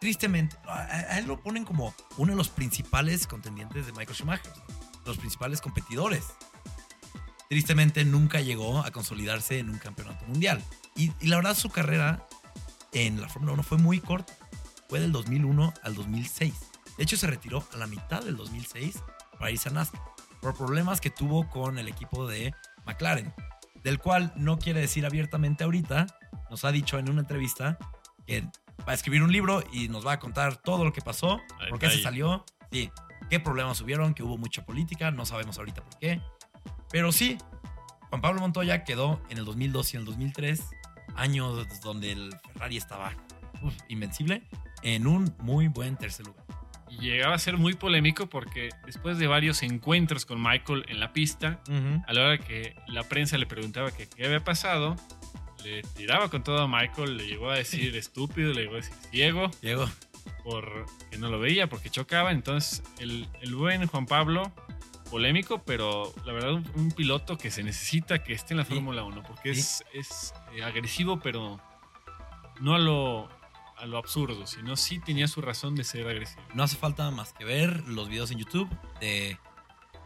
Tristemente, 0.00 0.56
a, 0.66 1.18
él 1.18 1.26
lo 1.26 1.40
ponen 1.40 1.64
como 1.64 1.94
uno 2.16 2.32
de 2.32 2.36
los 2.36 2.48
principales 2.48 3.26
contendientes 3.26 3.86
de 3.86 3.92
Michael 3.92 4.16
Schumacher, 4.16 4.52
los 5.04 5.18
principales 5.18 5.60
competidores. 5.60 6.24
Tristemente 7.48 8.04
nunca 8.04 8.40
llegó 8.40 8.80
a 8.80 8.90
consolidarse 8.90 9.58
en 9.58 9.70
un 9.70 9.78
campeonato 9.78 10.24
mundial. 10.26 10.62
Y, 10.94 11.12
y 11.20 11.28
la 11.28 11.36
verdad 11.36 11.56
su 11.56 11.70
carrera 11.70 12.26
en 12.92 13.20
la 13.20 13.28
Fórmula 13.28 13.54
1 13.54 13.62
fue 13.62 13.78
muy 13.78 14.00
corta 14.00 14.34
fue 14.88 15.00
del 15.00 15.12
2001 15.12 15.74
al 15.82 15.94
2006. 15.94 16.54
De 16.96 17.02
hecho, 17.02 17.16
se 17.16 17.26
retiró 17.26 17.64
a 17.72 17.76
la 17.76 17.86
mitad 17.86 18.24
del 18.24 18.36
2006 18.36 19.02
para 19.38 19.50
irse 19.50 19.68
a 19.68 19.72
NASCAR 19.72 20.00
por 20.40 20.56
problemas 20.56 21.00
que 21.00 21.10
tuvo 21.10 21.48
con 21.48 21.78
el 21.78 21.88
equipo 21.88 22.26
de 22.26 22.54
McLaren, 22.86 23.32
del 23.82 23.98
cual 23.98 24.32
no 24.36 24.58
quiere 24.58 24.80
decir 24.80 25.04
abiertamente 25.04 25.64
ahorita. 25.64 26.06
Nos 26.50 26.64
ha 26.64 26.72
dicho 26.72 26.98
en 26.98 27.10
una 27.10 27.20
entrevista 27.20 27.78
que 28.26 28.48
va 28.86 28.92
a 28.92 28.94
escribir 28.94 29.22
un 29.22 29.32
libro 29.32 29.62
y 29.72 29.88
nos 29.88 30.06
va 30.06 30.12
a 30.12 30.18
contar 30.18 30.56
todo 30.56 30.84
lo 30.84 30.92
que 30.92 31.00
pasó, 31.00 31.40
A 31.60 31.68
por 31.68 31.78
qué 31.78 31.90
se 31.90 32.02
salió, 32.02 32.44
sí, 32.70 32.90
qué 33.30 33.40
problemas 33.40 33.80
hubieron, 33.80 34.14
que 34.14 34.22
hubo 34.22 34.38
mucha 34.38 34.64
política, 34.64 35.10
no 35.10 35.26
sabemos 35.26 35.58
ahorita 35.58 35.82
por 35.82 35.98
qué. 35.98 36.20
Pero 36.90 37.12
sí, 37.12 37.38
Juan 38.08 38.20
Pablo 38.20 38.40
Montoya 38.40 38.84
quedó 38.84 39.20
en 39.28 39.38
el 39.38 39.44
2002 39.44 39.94
y 39.94 39.96
en 39.96 40.00
el 40.00 40.06
2003, 40.06 40.70
años 41.16 41.66
donde 41.82 42.12
el 42.12 42.34
Ferrari 42.52 42.76
estaba 42.76 43.12
uf, 43.62 43.74
invencible, 43.88 44.42
en 44.82 45.06
un 45.06 45.34
muy 45.40 45.68
buen 45.68 45.96
tercer 45.96 46.26
lugar. 46.26 46.44
Y 46.90 46.98
llegaba 47.00 47.34
a 47.34 47.38
ser 47.38 47.58
muy 47.58 47.74
polémico 47.74 48.28
porque 48.28 48.70
después 48.86 49.18
de 49.18 49.26
varios 49.26 49.62
encuentros 49.62 50.24
con 50.24 50.42
Michael 50.42 50.86
en 50.88 51.00
la 51.00 51.12
pista, 51.12 51.60
a 52.06 52.12
la 52.14 52.22
hora 52.22 52.38
que 52.38 52.76
la 52.86 53.02
prensa 53.02 53.36
le 53.36 53.46
preguntaba 53.46 53.90
que 53.90 54.08
qué 54.08 54.24
había 54.24 54.42
pasado, 54.42 54.96
le 55.64 55.82
tiraba 55.96 56.28
con 56.28 56.42
todo 56.42 56.58
a 56.62 56.68
Michael, 56.68 57.16
le 57.16 57.26
llegó 57.26 57.50
a 57.50 57.56
decir 57.56 57.94
estúpido, 57.96 58.52
le 58.52 58.62
llegó 58.62 58.74
a 58.74 58.76
decir 58.76 58.94
ciego, 59.10 59.50
Diego, 59.62 59.88
porque 60.44 61.18
no 61.18 61.28
lo 61.30 61.38
veía, 61.40 61.68
porque 61.68 61.90
chocaba. 61.90 62.30
Entonces, 62.32 62.82
el, 62.98 63.28
el 63.40 63.54
buen 63.54 63.86
Juan 63.86 64.06
Pablo, 64.06 64.52
polémico, 65.10 65.62
pero 65.64 66.12
la 66.24 66.32
verdad, 66.32 66.52
un, 66.52 66.70
un 66.74 66.90
piloto 66.92 67.36
que 67.38 67.50
se 67.50 67.62
necesita 67.62 68.22
que 68.22 68.32
esté 68.34 68.54
en 68.54 68.58
la 68.58 68.64
Sí. 68.64 68.74
Fórmula 68.74 69.04
1, 69.04 69.22
porque 69.22 69.54
Sí. 69.54 69.60
es, 69.60 69.84
es 69.94 70.34
eh, 70.54 70.62
agresivo, 70.62 71.20
pero 71.20 71.60
no 72.60 72.74
a 72.74 72.78
lo, 72.78 73.28
a 73.78 73.86
lo 73.86 73.98
absurdo, 73.98 74.46
sino 74.46 74.76
sí 74.76 74.98
tenía 75.00 75.28
su 75.28 75.40
razón 75.40 75.74
de 75.76 75.84
ser 75.84 76.06
agresivo. 76.08 76.42
no 76.54 76.62
hace 76.62 76.76
falta 76.76 77.10
más 77.10 77.32
que 77.32 77.44
ver 77.44 77.86
los 77.88 78.08
videos 78.08 78.30
en 78.32 78.38
YouTube 78.38 78.68
de 79.00 79.38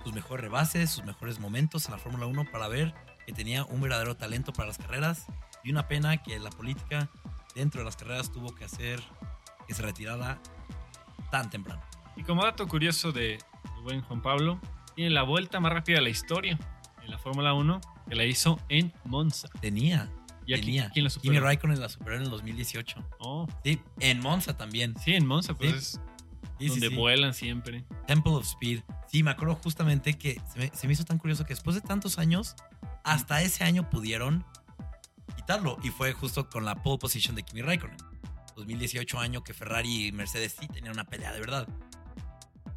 sus 0.04 0.12
mejores 0.12 0.42
rebases, 0.44 0.90
sus 0.90 1.04
mejores 1.04 1.38
momentos 1.40 1.86
en 1.86 1.92
la 1.92 1.98
Fórmula 1.98 2.26
1 2.26 2.50
para 2.50 2.68
ver 2.68 2.92
que 3.26 3.32
tenía 3.32 3.64
un 3.64 3.80
verdadero 3.80 4.16
talento 4.16 4.52
para 4.52 4.68
las 4.68 4.78
carreras 4.78 5.26
y 5.64 5.70
una 5.70 5.88
pena 5.88 6.22
que 6.22 6.38
la 6.38 6.50
política 6.50 7.08
dentro 7.54 7.80
de 7.80 7.84
las 7.84 7.96
carreras 7.96 8.32
tuvo 8.32 8.54
que 8.54 8.64
hacer 8.64 9.00
que 9.66 9.74
se 9.74 9.82
retirara 9.82 10.40
tan 11.30 11.50
temprano. 11.50 11.82
Y 12.16 12.24
como 12.24 12.44
dato 12.44 12.66
curioso 12.68 13.12
de 13.12 13.34
el 13.34 13.82
buen 13.82 14.00
Juan 14.02 14.20
Pablo, 14.22 14.60
tiene 14.94 15.10
la 15.10 15.22
vuelta 15.22 15.60
más 15.60 15.72
rápida 15.72 15.96
de 15.96 16.02
la 16.02 16.10
historia 16.10 16.58
en 17.02 17.10
la 17.10 17.18
Fórmula 17.18 17.54
1, 17.54 17.80
que 18.08 18.14
la 18.14 18.24
hizo 18.24 18.58
en 18.68 18.92
Monza. 19.04 19.48
Tenía, 19.60 20.10
¿Y 20.46 20.52
aquí 20.54 20.62
tenía. 20.66 20.90
quién 20.90 21.04
la 21.04 21.10
Kimi 21.10 21.20
superó? 21.36 21.44
Raikkonen 21.44 21.80
la 21.80 21.88
superó 21.88 22.16
en 22.16 22.22
el 22.22 22.30
2018. 22.30 23.02
Oh, 23.20 23.46
Sí, 23.64 23.80
en 24.00 24.20
Monza 24.20 24.56
también. 24.56 24.94
sí, 24.98 25.14
en 25.14 25.26
Monza, 25.26 25.54
pues 25.54 25.72
Sí. 25.72 25.78
es 25.78 26.00
sí, 26.58 26.68
donde 26.68 26.88
sí. 26.90 26.94
vuelan 26.96 27.32
siempre. 27.34 27.84
Temple 28.06 28.32
of 28.34 28.44
Speed. 28.44 28.82
Sí, 29.08 29.22
me 29.22 29.30
acuerdo 29.30 29.54
justamente 29.56 30.14
que 30.18 30.40
se 30.52 30.58
me, 30.58 30.70
se 30.74 30.86
me 30.86 30.92
hizo 30.92 31.04
tan 31.04 31.18
curioso 31.18 31.44
que 31.44 31.54
después 31.54 31.74
de 31.74 31.80
tantos 31.82 32.18
años, 32.18 32.54
hasta 33.04 33.42
ese 33.42 33.64
año 33.64 33.88
pudieron 33.90 34.44
quitarlo. 35.36 35.78
Y 35.82 35.90
fue 35.90 36.12
justo 36.12 36.48
con 36.48 36.64
la 36.64 36.82
pole 36.82 36.98
position 36.98 37.34
de 37.36 37.42
Kimi 37.42 37.62
Raikkonen. 37.62 37.96
2018 38.56 39.18
año 39.18 39.42
que 39.42 39.54
Ferrari 39.54 40.08
y 40.08 40.12
Mercedes 40.12 40.56
sí 40.60 40.68
tenían 40.68 40.92
una 40.94 41.04
pelea 41.04 41.32
de 41.32 41.40
verdad. 41.40 41.66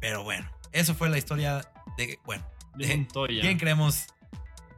Pero 0.00 0.22
bueno, 0.24 0.50
eso 0.72 0.94
fue 0.94 1.08
la 1.08 1.18
historia 1.18 1.68
de, 1.96 2.18
bueno, 2.24 2.44
De 2.74 2.86
de 2.86 2.96
Montoya. 2.96 3.40
quién 3.42 3.58
creemos 3.58 4.06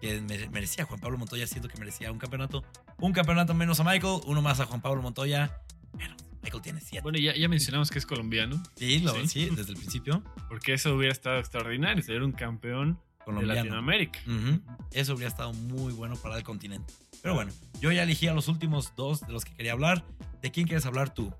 que 0.01 0.21
mere- 0.23 0.49
merecía 0.51 0.85
Juan 0.85 1.01
Pablo 1.01 1.19
Montoya. 1.19 1.47
Siento 1.47 1.69
que 1.69 1.79
merecía 1.79 2.11
un 2.13 2.19
campeonato. 2.19 2.65
Un 2.99 3.13
campeonato 3.13 3.55
menos 3.55 3.79
a 3.81 3.85
Michael, 3.85 4.21
uno 4.27 4.43
más 4.43 4.61
a 4.61 4.67
Juan 4.67 4.81
Pablo 4.81 5.03
Montoya. 5.03 5.61
Pero 5.97 6.15
Michael 6.43 6.63
tiene 6.63 6.81
siete. 6.81 7.03
Bueno, 7.03 7.19
ya, 7.19 7.35
ya 7.37 7.49
mencionamos 7.49 7.91
que 7.91 7.99
es 7.99 8.07
colombiano, 8.07 8.61
sí, 8.77 9.01
lo- 9.01 9.15
sí. 9.15 9.29
sí, 9.29 9.51
desde 9.55 9.73
el 9.73 9.77
principio. 9.79 10.23
porque 10.49 10.75
eso 10.75 10.95
hubiera 10.95 11.13
estado 11.13 11.39
extraordinario, 11.39 12.03
ser 12.03 12.23
un 12.23 12.33
campeón 12.33 13.01
de 13.35 13.41
Colombiano. 13.41 13.55
Latinoamérica. 13.55 14.21
Ujú. 14.27 14.61
Eso 14.93 15.13
habría 15.13 15.29
estado 15.29 15.53
muy 15.53 15.93
bueno 15.93 16.17
para 16.17 16.37
el 16.37 16.43
continente. 16.43 16.93
Pero 17.23 17.35
bueno, 17.35 17.53
yo 17.81 17.93
ya 17.93 18.03
elegí 18.03 18.27
a 18.29 18.35
los 18.35 18.49
últimos 18.49 18.95
dos 18.97 19.21
de 19.27 19.33
los 19.33 19.45
que 19.45 19.55
quería 19.55 19.73
hablar. 19.73 20.05
¿De 20.43 20.51
quién 20.51 20.67
quieres 20.67 20.87
hablar 20.87 21.13
tú, 21.13 21.33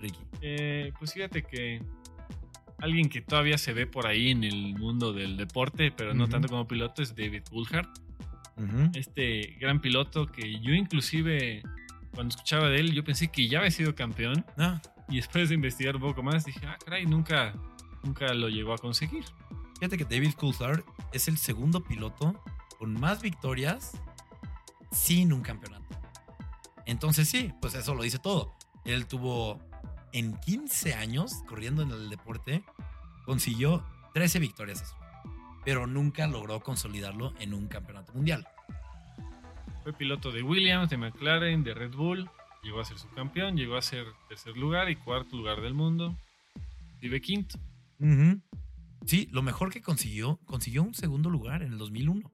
Ricky? 0.00 0.18
Eh, 0.40 0.92
pues 0.98 1.12
fíjate 1.12 1.42
que 1.42 1.82
alguien 2.78 3.08
que 3.08 3.20
todavía 3.20 3.58
se 3.58 3.72
ve 3.72 3.86
por 3.86 4.06
ahí 4.06 4.30
en 4.30 4.44
el 4.44 4.74
mundo 4.74 5.12
del 5.12 5.36
deporte, 5.36 5.90
pero 5.90 6.14
no 6.14 6.28
tanto 6.28 6.48
como 6.48 6.68
piloto, 6.68 7.02
es 7.02 7.16
David 7.16 7.42
Coulthard. 7.50 7.88
Este 8.94 9.56
gran 9.58 9.80
piloto 9.80 10.26
que 10.26 10.60
yo 10.60 10.72
inclusive 10.72 11.62
cuando 12.14 12.34
escuchaba 12.34 12.68
de 12.68 12.78
él, 12.78 12.92
yo 12.92 13.02
pensé 13.02 13.28
que 13.28 13.48
ya 13.48 13.58
había 13.58 13.72
sido 13.72 13.94
campeón 13.96 14.44
No, 14.56 14.80
y 15.08 15.16
después 15.16 15.48
de 15.48 15.56
investigar 15.56 15.96
un 15.96 16.02
poco 16.02 16.22
más 16.22 16.44
dije, 16.44 16.60
ah, 16.66 16.78
caray, 16.84 17.06
nunca, 17.06 17.54
nunca 18.02 18.32
lo 18.32 18.48
llegó 18.48 18.72
a 18.72 18.78
conseguir. 18.78 19.24
Fíjate 19.78 19.96
que 19.96 20.04
David 20.04 20.34
Coulthard 20.34 20.84
es 21.12 21.28
el 21.28 21.38
segundo 21.38 21.82
piloto 21.82 22.42
con 22.78 22.92
más 22.98 23.22
victorias 23.22 23.92
sin 24.90 25.32
un 25.32 25.42
campeonato. 25.42 25.84
Entonces 26.86 27.28
sí, 27.28 27.52
pues 27.60 27.74
eso 27.74 27.94
lo 27.94 28.02
dice 28.02 28.18
todo. 28.18 28.54
Él 28.84 29.06
tuvo 29.06 29.60
en 30.12 30.38
15 30.38 30.94
años 30.94 31.42
corriendo 31.48 31.82
en 31.82 31.90
el 31.90 32.10
deporte, 32.10 32.62
consiguió 33.24 33.84
13 34.14 34.38
victorias, 34.38 34.94
pero 35.64 35.86
nunca 35.86 36.26
logró 36.26 36.60
consolidarlo 36.60 37.34
en 37.40 37.54
un 37.54 37.66
campeonato 37.66 38.12
mundial. 38.12 38.46
Fue 39.82 39.92
piloto 39.92 40.30
de 40.30 40.42
Williams, 40.42 40.88
de 40.90 40.96
McLaren, 40.96 41.64
de 41.64 41.74
Red 41.74 41.94
Bull. 41.94 42.30
Llegó 42.62 42.80
a 42.80 42.84
ser 42.84 42.98
subcampeón, 42.98 43.56
llegó 43.56 43.76
a 43.76 43.82
ser 43.82 44.06
tercer 44.28 44.56
lugar 44.56 44.88
y 44.88 44.96
cuarto 44.96 45.36
lugar 45.36 45.60
del 45.60 45.74
mundo. 45.74 46.16
Vive 47.00 47.20
quinto. 47.20 47.58
Sí, 49.06 49.28
lo 49.32 49.42
mejor 49.42 49.70
que 49.72 49.82
consiguió, 49.82 50.40
consiguió 50.46 50.82
un 50.82 50.94
segundo 50.94 51.28
lugar 51.30 51.62
en 51.62 51.72
el 51.72 51.78
2001. 51.78 52.32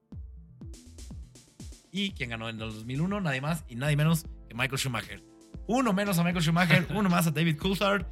¿Y 1.92 2.12
quién 2.12 2.30
ganó 2.30 2.48
en 2.48 2.60
el 2.60 2.70
2001? 2.72 3.20
Nadie 3.20 3.40
más 3.40 3.64
y 3.68 3.74
nadie 3.74 3.96
menos 3.96 4.24
que 4.48 4.54
Michael 4.54 4.78
Schumacher. 4.78 5.24
Uno 5.66 5.92
menos 5.92 6.18
a 6.18 6.24
Michael 6.24 6.44
Schumacher, 6.44 6.86
uno 6.94 7.08
más 7.10 7.26
a 7.26 7.30
David 7.32 7.56
Coulthard. 7.56 8.06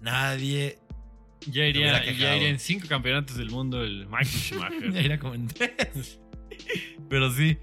Nadie 0.00 0.78
Ya 1.46 1.66
iría, 1.66 2.02
ya 2.04 2.36
iría 2.36 2.48
en 2.48 2.58
cinco 2.58 2.86
campeonatos 2.88 3.36
del 3.36 3.50
mundo 3.50 3.82
el 3.82 4.06
Michael 4.06 4.26
ya 4.30 4.38
Schumacher. 4.38 4.96
era 4.96 5.18
como 5.18 5.34
en 5.34 5.48
tres. 5.48 6.18
Pero 7.08 7.30
sí, 7.30 7.58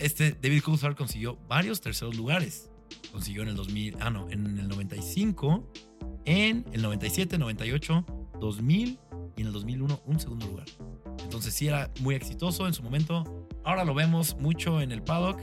este 0.00 0.32
David 0.32 0.62
Coulthard 0.62 0.96
consiguió 0.96 1.36
varios 1.46 1.80
terceros 1.82 2.16
lugares. 2.16 2.70
Consiguió 3.12 3.42
en 3.42 3.48
el 3.48 3.56
2000, 3.56 3.96
ah 4.00 4.10
no, 4.10 4.30
en 4.30 4.58
el 4.58 4.68
95, 4.68 5.70
en 6.24 6.64
el 6.72 6.82
97, 6.82 7.38
98, 7.38 8.06
2000 8.40 8.98
y 9.36 9.40
en 9.42 9.48
el 9.48 9.52
2001 9.52 10.02
un 10.06 10.20
segundo 10.20 10.46
lugar. 10.46 10.66
Entonces 11.22 11.54
sí 11.54 11.68
era 11.68 11.90
muy 12.00 12.14
exitoso 12.14 12.66
en 12.66 12.74
su 12.74 12.82
momento. 12.82 13.46
Ahora 13.64 13.84
lo 13.84 13.94
vemos 13.94 14.36
mucho 14.38 14.80
en 14.80 14.92
el 14.92 15.02
paddock, 15.02 15.40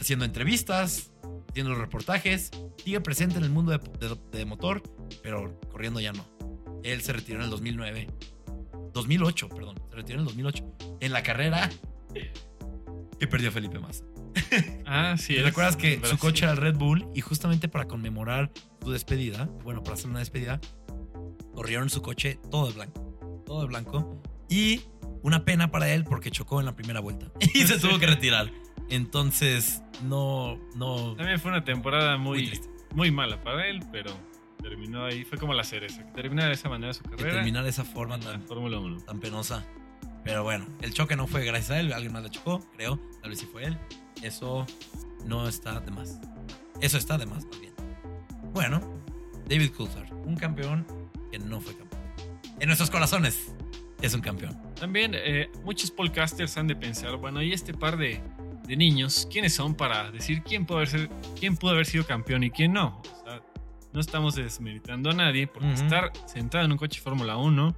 haciendo 0.00 0.24
entrevistas, 0.24 1.12
haciendo 1.50 1.74
reportajes. 1.74 2.50
Sigue 2.84 3.00
presente 3.00 3.38
en 3.38 3.44
el 3.44 3.50
mundo 3.50 3.72
de, 3.72 3.78
de- 4.08 4.38
de 4.38 4.44
motor, 4.44 4.82
pero 5.22 5.58
corriendo 5.70 6.00
ya 6.00 6.12
no. 6.12 6.24
Él 6.84 7.00
se 7.02 7.12
retiró 7.12 7.38
en 7.38 7.44
el 7.44 7.50
2009. 7.50 8.06
2008, 8.92 9.48
perdón. 9.48 9.76
Se 9.90 9.96
retiró 9.96 10.16
en 10.16 10.20
el 10.20 10.26
2008. 10.26 10.64
En 11.00 11.12
la 11.12 11.22
carrera 11.22 11.68
que 13.18 13.26
perdió 13.26 13.50
Felipe 13.52 13.78
Massa. 13.78 14.04
Ah, 14.86 15.16
sí. 15.18 15.34
¿Te 15.34 15.40
es 15.40 15.44
recuerdas 15.44 15.76
que 15.76 16.00
su 16.04 16.16
coche 16.16 16.44
era 16.44 16.52
el 16.52 16.58
Red 16.58 16.76
Bull 16.76 17.06
y 17.14 17.20
justamente 17.20 17.68
para 17.68 17.86
conmemorar 17.86 18.50
su 18.82 18.90
despedida, 18.90 19.44
bueno, 19.62 19.82
para 19.82 19.94
hacer 19.94 20.08
una 20.08 20.20
despedida, 20.20 20.60
corrieron 21.54 21.90
su 21.90 22.00
coche 22.00 22.38
todo 22.50 22.68
de 22.68 22.72
blanco. 22.72 23.07
Todo 23.48 23.62
de 23.62 23.66
blanco. 23.66 24.20
Y 24.48 24.82
una 25.22 25.44
pena 25.44 25.70
para 25.70 25.88
él 25.92 26.04
porque 26.04 26.30
chocó 26.30 26.60
en 26.60 26.66
la 26.66 26.76
primera 26.76 27.00
vuelta 27.00 27.32
y 27.54 27.66
se 27.66 27.78
tuvo 27.78 27.98
que 27.98 28.06
retirar. 28.06 28.52
Entonces, 28.90 29.82
no, 30.04 30.58
no. 30.76 31.14
También 31.16 31.40
fue 31.40 31.50
una 31.50 31.64
temporada 31.64 32.16
Muy 32.18 32.46
muy, 32.46 32.60
muy 32.94 33.10
mala 33.10 33.42
para 33.42 33.66
él, 33.66 33.80
pero 33.90 34.12
terminó 34.62 35.04
ahí. 35.06 35.24
Fue 35.24 35.38
como 35.38 35.54
la 35.54 35.64
cereza. 35.64 36.04
Que 36.06 36.12
termina 36.12 36.46
de 36.46 36.52
esa 36.52 36.68
manera 36.68 36.92
su 36.92 37.02
que 37.02 37.10
carrera. 37.10 37.36
terminar 37.36 37.64
de 37.64 37.70
esa 37.70 37.84
forma 37.84 38.20
tan, 38.20 38.42
Fórmula 38.42 38.78
1. 38.78 39.00
tan 39.00 39.18
penosa. 39.18 39.64
Pero 40.24 40.42
bueno, 40.42 40.66
el 40.82 40.92
choque 40.92 41.16
no 41.16 41.26
fue 41.26 41.44
gracias 41.44 41.70
a 41.70 41.80
él, 41.80 41.92
alguien 41.92 42.12
más 42.12 42.22
le 42.22 42.30
chocó, 42.30 42.60
creo. 42.76 43.00
Tal 43.22 43.30
vez 43.30 43.38
sí 43.38 43.46
fue 43.50 43.64
él. 43.64 43.78
Eso 44.22 44.66
no 45.24 45.48
está 45.48 45.80
de 45.80 45.90
más. 45.90 46.20
Eso 46.82 46.98
está 46.98 47.16
de 47.16 47.24
más, 47.26 47.46
más 47.46 47.60
bien. 47.60 47.72
Bueno, 48.52 48.80
David 49.48 49.70
Coulthard, 49.70 50.12
un 50.26 50.36
campeón 50.36 50.86
que 51.30 51.38
no 51.38 51.60
fue 51.60 51.72
campeón. 51.74 51.87
En 52.60 52.66
nuestros 52.66 52.90
corazones 52.90 53.52
es 54.02 54.14
un 54.14 54.20
campeón. 54.20 54.56
También 54.78 55.12
eh, 55.14 55.50
muchos 55.64 55.90
podcasters 55.90 56.56
han 56.56 56.66
de 56.66 56.76
pensar, 56.76 57.16
bueno, 57.16 57.42
y 57.42 57.52
este 57.52 57.74
par 57.74 57.96
de, 57.96 58.20
de 58.66 58.76
niños, 58.76 59.28
¿quiénes 59.30 59.54
son 59.54 59.74
para 59.74 60.10
decir 60.10 60.42
quién 60.42 60.66
pudo, 60.66 60.78
haber 60.78 60.88
ser- 60.88 61.10
quién 61.38 61.56
pudo 61.56 61.72
haber 61.72 61.86
sido 61.86 62.06
campeón 62.06 62.42
y 62.44 62.50
quién 62.50 62.72
no? 62.72 63.00
O 63.02 63.24
sea, 63.24 63.42
no 63.92 64.00
estamos 64.00 64.34
desmeritando 64.34 65.10
a 65.10 65.14
nadie, 65.14 65.46
porque 65.46 65.72
estar 65.72 66.12
sentado 66.26 66.64
en 66.64 66.72
un 66.72 66.78
coche 66.78 67.00
Fórmula 67.00 67.36
1 67.36 67.74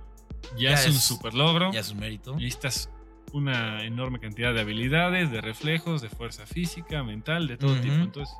ya, 0.56 0.70
Ya 0.70 0.74
es, 0.74 0.86
un 0.86 0.94
super 0.94 1.34
logro. 1.34 1.70
Ya 1.72 1.80
es 1.80 1.90
un 1.92 1.98
mérito. 1.98 2.34
Necesitas 2.34 2.90
una 3.32 3.84
enorme 3.84 4.18
cantidad 4.18 4.52
de 4.54 4.60
habilidades, 4.60 5.30
de 5.30 5.40
reflejos, 5.40 6.02
de 6.02 6.08
fuerza 6.08 6.46
física, 6.46 7.02
mental, 7.04 7.46
de 7.46 7.56
todo 7.56 7.72
Ujú. 7.72 7.82
tipo. 7.82 7.94
Entonces, 7.94 8.34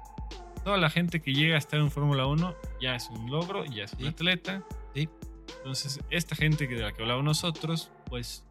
toda 0.64 0.78
la 0.78 0.90
gente 0.90 1.20
que 1.20 1.32
llega 1.32 1.54
a 1.54 1.58
estar 1.58 1.78
en 1.78 1.90
Fórmula 1.90 2.26
1 2.26 2.54
ya 2.80 2.96
es 2.96 3.08
un 3.10 3.30
logro, 3.30 3.64
ya 3.66 3.84
es 3.84 3.92
un 3.94 4.06
atleta. 4.08 4.64
Sí. 4.94 5.08
Entonces, 5.58 6.00
esta 6.10 6.34
gente 6.34 6.66
de 6.66 6.76
la 6.76 6.92
que 6.92 7.02
hablamos 7.02 7.24
nosotros, 7.24 7.90
pues 8.06 8.44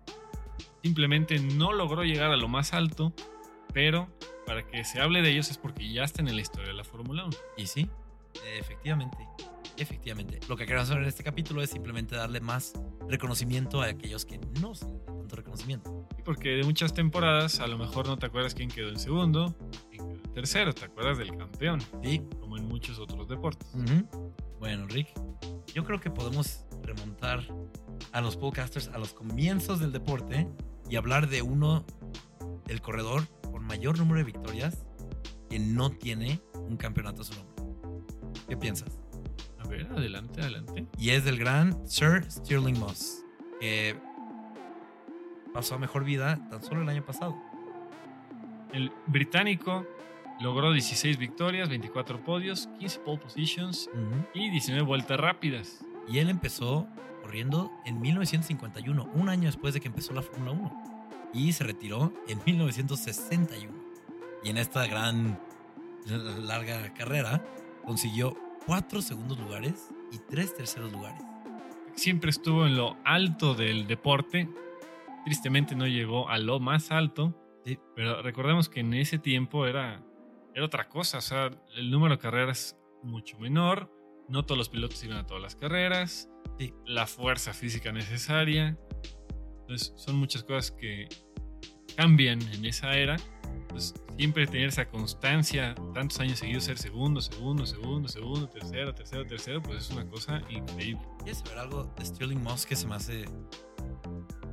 simplemente 0.84 1.40
no 1.40 1.74
logró 1.74 2.04
llegar 2.04 2.32
a 2.32 2.38
lo 2.38 2.48
más 2.48 2.74
alto, 2.74 3.14
pero 3.74 4.08
para 4.46 4.66
que 4.66 4.84
se 4.84 5.00
hable 5.00 5.22
de 5.22 5.32
ellos 5.32 5.52
es 5.52 5.58
porque 5.58 5.92
ya 5.92 6.04
están 6.04 6.28
en 6.28 6.36
la 6.36 6.42
historia 6.42 6.68
de 6.68 6.74
la 6.74 6.84
Fórmula 6.84 7.26
1. 7.26 7.38
Y 7.58 7.68
sí, 7.68 7.90
efectivamente. 8.58 9.18
Efectivamente. 9.78 10.40
Lo 10.50 10.58
que 10.58 10.66
queremos 10.66 10.90
hacer 10.90 11.02
en 11.02 11.08
este 11.08 11.24
capítulo 11.24 11.62
es 11.62 11.70
simplemente 11.70 12.16
darle 12.16 12.42
más 12.42 12.74
reconocimiento 13.08 13.82
a 13.82 13.86
aquellos 13.86 14.26
que 14.26 14.38
no 14.62 14.76
se 14.76 14.86
les 14.86 15.06
da 15.06 15.14
tanto 15.14 15.36
reconocimiento. 15.36 16.08
Y 16.18 16.22
Porque 16.24 16.50
de 16.50 16.64
muchas 16.64 16.94
temporadas 16.94 17.60
a 17.60 17.68
lo 17.68 17.78
mejor 17.78 18.08
no 18.08 18.18
te 18.18 18.26
acuerdas 18.26 18.54
quién 18.54 18.70
quedó 18.70 18.90
en 18.90 19.00
segundo, 19.00 19.56
quién 19.90 20.08
quedó 20.08 20.26
en 20.26 20.34
tercero, 20.34 20.74
te 20.74 20.86
acuerdas 20.86 21.18
del 21.18 21.36
campeón, 21.36 21.82
Sí, 22.04 22.22
como 22.40 22.58
en 22.58 22.68
muchos 22.68 23.00
otros 23.00 23.28
deportes. 23.30 23.70
Bueno, 24.60 24.88
Rick, 24.88 25.08
yo 25.74 25.86
creo 25.86 26.00
que 26.02 26.10
podemos 26.10 26.66
remontar 26.94 27.44
a 28.12 28.22
los 28.22 28.38
podcasters 28.38 28.90
a 28.90 28.98
los 28.98 29.14
comienzos 29.14 29.80
del 29.80 29.92
deporte 29.92 30.48
y 30.90 30.96
hablar 30.96 31.30
de 31.30 31.42
uno, 31.42 31.86
el 32.68 32.82
corredor 32.82 33.28
con 33.52 33.64
mayor 33.64 33.98
número 33.98 34.20
de 34.20 34.24
victorias 34.26 34.86
que 35.50 35.60
no 35.60 35.92
tiene 35.92 36.42
un 36.54 36.78
campeonato 36.78 37.22
a 37.22 37.26
su 37.26 37.34
nombre. 37.36 37.64
¿Qué 38.48 38.58
piensas? 38.58 39.00
A 39.60 39.68
ver, 39.68 39.88
adelante, 39.92 40.42
adelante. 40.42 40.88
Y 40.98 41.12
es 41.12 41.26
del 41.26 41.38
gran 41.38 41.88
Sir 41.88 42.26
Stirling 42.30 42.80
Moss, 42.80 43.24
que 43.60 43.96
pasó 45.54 45.76
a 45.76 45.80
mejor 45.80 46.04
vida 46.04 46.40
tan 46.50 46.64
solo 46.64 46.82
el 46.82 46.90
año 46.90 47.06
pasado. 47.06 47.36
El 48.72 48.92
británico 49.08 49.86
logró 50.40 50.72
16 50.72 51.18
victorias, 51.18 51.70
24 51.70 52.24
podios, 52.24 52.68
15 52.80 53.00
pole 53.00 53.18
positions 53.20 53.90
y 54.34 54.50
19 54.50 54.86
vueltas 54.86 55.20
rápidas. 55.20 55.84
Y 56.10 56.20
él 56.20 56.30
empezó 56.30 56.88
corriendo 57.22 57.72
en 57.86 58.02
1951, 58.02 59.10
un 59.14 59.30
año 59.30 59.46
después 59.46 59.74
de 59.74 59.80
que 59.80 59.88
empezó 59.88 60.14
la 60.14 60.22
Fórmula 60.22 60.52
1. 60.52 61.30
Y 61.34 61.54
se 61.54 61.64
retiró 61.64 62.12
en 62.28 62.42
1961. 62.46 63.72
Y 64.44 64.50
en 64.50 64.58
esta 64.58 64.88
gran, 64.88 65.40
larga 66.08 66.94
carrera 66.94 67.44
consiguió 67.86 68.36
cuatro 68.66 69.02
segundos 69.02 69.38
lugares 69.38 69.90
y 70.12 70.18
tres 70.30 70.56
terceros 70.56 70.92
lugares. 70.92 71.22
Siempre 71.96 72.30
estuvo 72.30 72.66
en 72.66 72.76
lo 72.76 72.98
alto 73.04 73.54
del 73.54 73.86
deporte. 73.86 74.50
Tristemente 75.26 75.76
no 75.76 75.86
llegó 75.86 76.30
a 76.30 76.40
lo 76.40 76.60
más 76.60 76.92
alto. 76.92 77.36
Sí. 77.66 77.78
Pero 77.96 78.22
recordemos 78.22 78.70
que 78.70 78.80
en 78.80 78.94
ese 78.94 79.20
tiempo 79.20 79.68
era, 79.68 80.02
era 80.56 80.66
otra 80.66 80.88
cosa. 80.88 81.20
O 81.20 81.22
sea, 81.22 81.52
el 81.76 81.92
número 81.92 82.16
de 82.16 82.22
carreras 82.22 82.78
mucho 83.04 83.38
menor. 83.38 83.92
No 84.30 84.46
todos 84.46 84.58
los 84.58 84.70
pilotos 84.70 85.04
iban 85.04 85.18
a 85.18 85.26
todas 85.26 85.42
las 85.42 85.56
carreras. 85.56 86.30
Sí. 86.58 86.74
La 86.86 87.08
fuerza 87.08 87.54
física 87.54 87.92
necesaria. 87.92 88.78
Entonces, 89.62 89.94
son 89.96 90.16
muchas 90.16 90.44
cosas 90.44 90.72
que 90.72 91.08
cambian 91.96 92.42
en 92.54 92.66
esa 92.66 92.96
era. 92.96 93.18
Pues 93.68 93.94
siempre 94.18 94.48
tener 94.48 94.70
esa 94.70 94.88
constancia, 94.88 95.76
tantos 95.94 96.20
años 96.20 96.40
seguidos, 96.40 96.66
ser 96.66 96.78
segundo, 96.78 97.22
segundo, 97.22 97.66
segundo, 97.66 98.08
segundo, 98.08 98.50
tercero, 98.50 98.94
tercero, 98.94 99.26
tercero, 99.26 99.62
pues 99.62 99.86
es 99.86 99.92
una 99.92 100.06
cosa 100.08 100.42
increíble. 100.50 101.02
¿Quieres 101.20 101.40
saber 101.40 101.60
algo 101.60 101.84
de 101.84 102.06
Stirling 102.06 102.42
Moss 102.42 102.66
que 102.66 102.76
se 102.76 102.88
me 102.88 102.96
hace, 102.96 103.26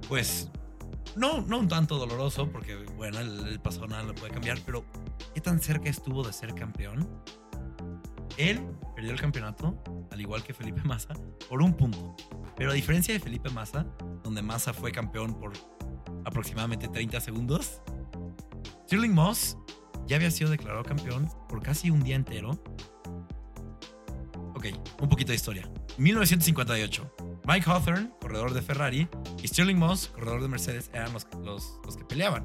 pues, 0.09 0.51
no, 1.17 1.41
no 1.43 1.59
un 1.59 1.69
tanto 1.69 1.99
doloroso, 1.99 2.51
porque, 2.51 2.77
bueno, 2.97 3.19
el, 3.19 3.49
el 3.49 3.61
pasado 3.61 3.87
nada 3.87 4.03
lo 4.05 4.15
puede 4.15 4.33
cambiar, 4.33 4.59
pero 4.65 4.85
¿qué 5.35 5.41
tan 5.41 5.61
cerca 5.61 5.89
estuvo 5.89 6.23
de 6.23 6.33
ser 6.33 6.55
campeón? 6.55 7.09
Él 8.37 8.61
perdió 8.95 9.13
el 9.13 9.21
campeonato, 9.21 9.83
al 10.11 10.21
igual 10.21 10.43
que 10.43 10.53
Felipe 10.55 10.83
Massa, 10.85 11.15
por 11.49 11.63
un 11.63 11.75
punto. 11.75 12.15
Pero 12.57 12.71
a 12.71 12.75
diferencia 12.75 13.13
de 13.15 13.21
Felipe 13.21 13.51
Massa, 13.51 13.87
donde 14.23 14.43
Massa 14.43 14.73
fue 14.73 14.93
campeón 14.93 15.39
por 15.39 15.53
aproximadamente 16.25 16.89
30 16.89 17.21
segundos, 17.21 17.81
Stirling 18.85 19.15
Moss 19.15 19.57
ya 20.07 20.17
había 20.17 20.31
sido 20.31 20.51
declarado 20.51 20.83
campeón 20.85 21.29
por 21.49 21.63
casi 21.63 21.91
un 21.91 22.03
día 22.03 22.17
entero. 22.17 22.51
Ok, 24.55 24.67
un 25.01 25.09
poquito 25.09 25.33
de 25.33 25.37
historia. 25.37 25.71
1958. 25.99 27.15
Mike 27.47 27.71
Hawthorne, 27.71 28.11
corredor 28.21 28.53
de 28.55 28.63
Ferrari, 28.63 29.09
y 29.43 29.49
Stirling 29.49 29.79
Moss, 29.79 30.09
corredor 30.09 30.43
de 30.43 30.49
Mercedes, 30.49 30.91
eran 30.93 31.13
los, 31.13 31.27
los- 31.45 31.79
los 31.85 31.97
que 31.97 32.05
peleaban. 32.05 32.45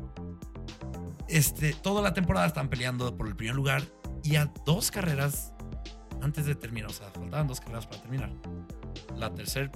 Este, 1.27 1.73
toda 1.73 2.01
la 2.01 2.13
temporada 2.13 2.45
estaban 2.45 2.69
peleando 2.69 3.15
por 3.17 3.27
el 3.27 3.35
primer 3.35 3.55
lugar 3.55 3.83
y 4.23 4.35
a 4.35 4.51
dos 4.65 4.91
carreras 4.91 5.50
antes 6.21 6.45
de 6.45 6.55
terminar, 6.55 6.89
o 6.89 6.93
sea, 6.93 7.09
faltaban 7.09 7.47
dos 7.47 7.59
carreras 7.59 7.87
para 7.87 8.01
terminar. 8.01 8.31
La 9.15 9.33
tercera, 9.33 9.71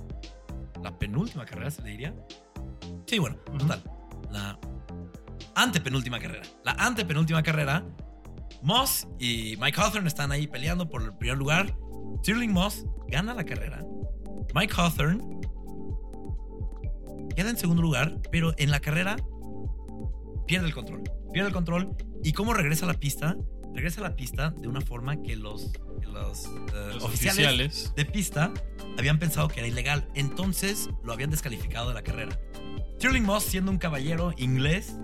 la 0.84 0.98
penúltima 0.98 1.46
carrera, 1.46 1.72
se 1.72 1.82
le 1.82 1.92
diría. 1.92 2.14
Sí, 3.06 3.20
bueno, 3.20 3.38
Ujú. 3.48 3.58
total. 3.60 3.84
La 4.32 4.60
antepenúltima 5.56 6.20
carrera. 6.20 6.44
La 6.64 6.74
antepenúltima 6.74 7.42
carrera, 7.44 7.84
Moss 8.62 9.08
y 9.20 9.56
Mike 9.60 9.80
Hawthorne 9.80 10.08
están 10.08 10.32
ahí 10.32 10.48
peleando 10.48 10.90
por 10.90 11.02
el 11.02 11.16
primer 11.18 11.38
lugar. 11.38 11.76
Stirling 12.20 12.52
Moss 12.52 12.86
gana 13.08 13.34
la 13.34 13.44
carrera. 13.44 13.86
Mike 14.54 14.74
Hawthorne 14.76 15.40
queda 17.36 17.50
en 17.50 17.58
segundo 17.58 17.82
lugar, 17.82 18.20
pero 18.32 18.54
en 18.58 18.72
la 18.72 18.80
carrera 18.80 19.18
pierde 20.48 20.68
el 20.68 20.74
control. 20.74 21.04
Pierde 21.34 21.50
el 21.50 21.54
control 21.54 21.96
¿Y 22.26 22.34
cómo 22.34 22.56
regresa 22.56 22.86
a 22.86 22.88
la 22.88 22.96
pista? 22.96 23.38
Regresa 23.76 24.02
a 24.02 24.04
la 24.10 24.16
pista 24.16 24.50
de 24.50 24.68
una 24.68 24.82
forma 24.82 25.22
que 25.22 25.36
los, 25.36 25.72
los, 26.06 26.46
eh, 26.46 26.92
Los 26.94 27.04
oficiales, 27.04 27.48
oficiales. 27.48 27.94
de 27.96 28.06
pista 28.06 28.54
habían 28.98 29.20
pensado 29.20 29.48
que 29.48 29.60
era 29.60 29.68
ilegal. 29.68 30.08
Entonces 30.16 30.90
lo 31.04 31.14
habían 31.14 31.30
descalificado 31.30 31.90
de 31.90 31.94
la 31.96 32.04
carrera. 32.04 32.40
Stirling 32.98 33.24
Moss, 33.24 33.44
siendo 33.44 33.72
un 33.72 33.78
caballero 33.78 34.34
inglés, 34.38 34.96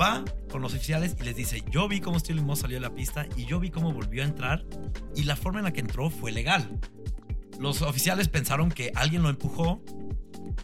va 0.00 0.24
con 0.50 0.62
los 0.62 0.74
oficiales 0.74 1.16
y 1.18 1.24
les 1.24 1.36
dice, 1.36 1.62
yo 1.70 1.88
vi 1.88 2.00
cómo 2.00 2.18
Stirling 2.18 2.44
Moss 2.44 2.60
salió 2.60 2.76
de 2.76 2.80
la 2.82 2.94
pista 2.94 3.26
y 3.36 3.46
yo 3.46 3.58
vi 3.58 3.70
cómo 3.70 3.92
volvió 3.92 4.22
a 4.22 4.26
entrar 4.26 4.64
y 5.14 5.24
la 5.24 5.36
forma 5.36 5.60
en 5.60 5.64
la 5.64 5.72
que 5.72 5.80
entró 5.80 6.10
fue 6.10 6.32
legal. 6.32 6.78
Los 7.58 7.80
oficiales 7.82 8.28
pensaron 8.28 8.70
que 8.70 8.92
alguien 8.94 9.22
lo 9.22 9.30
empujó 9.30 9.82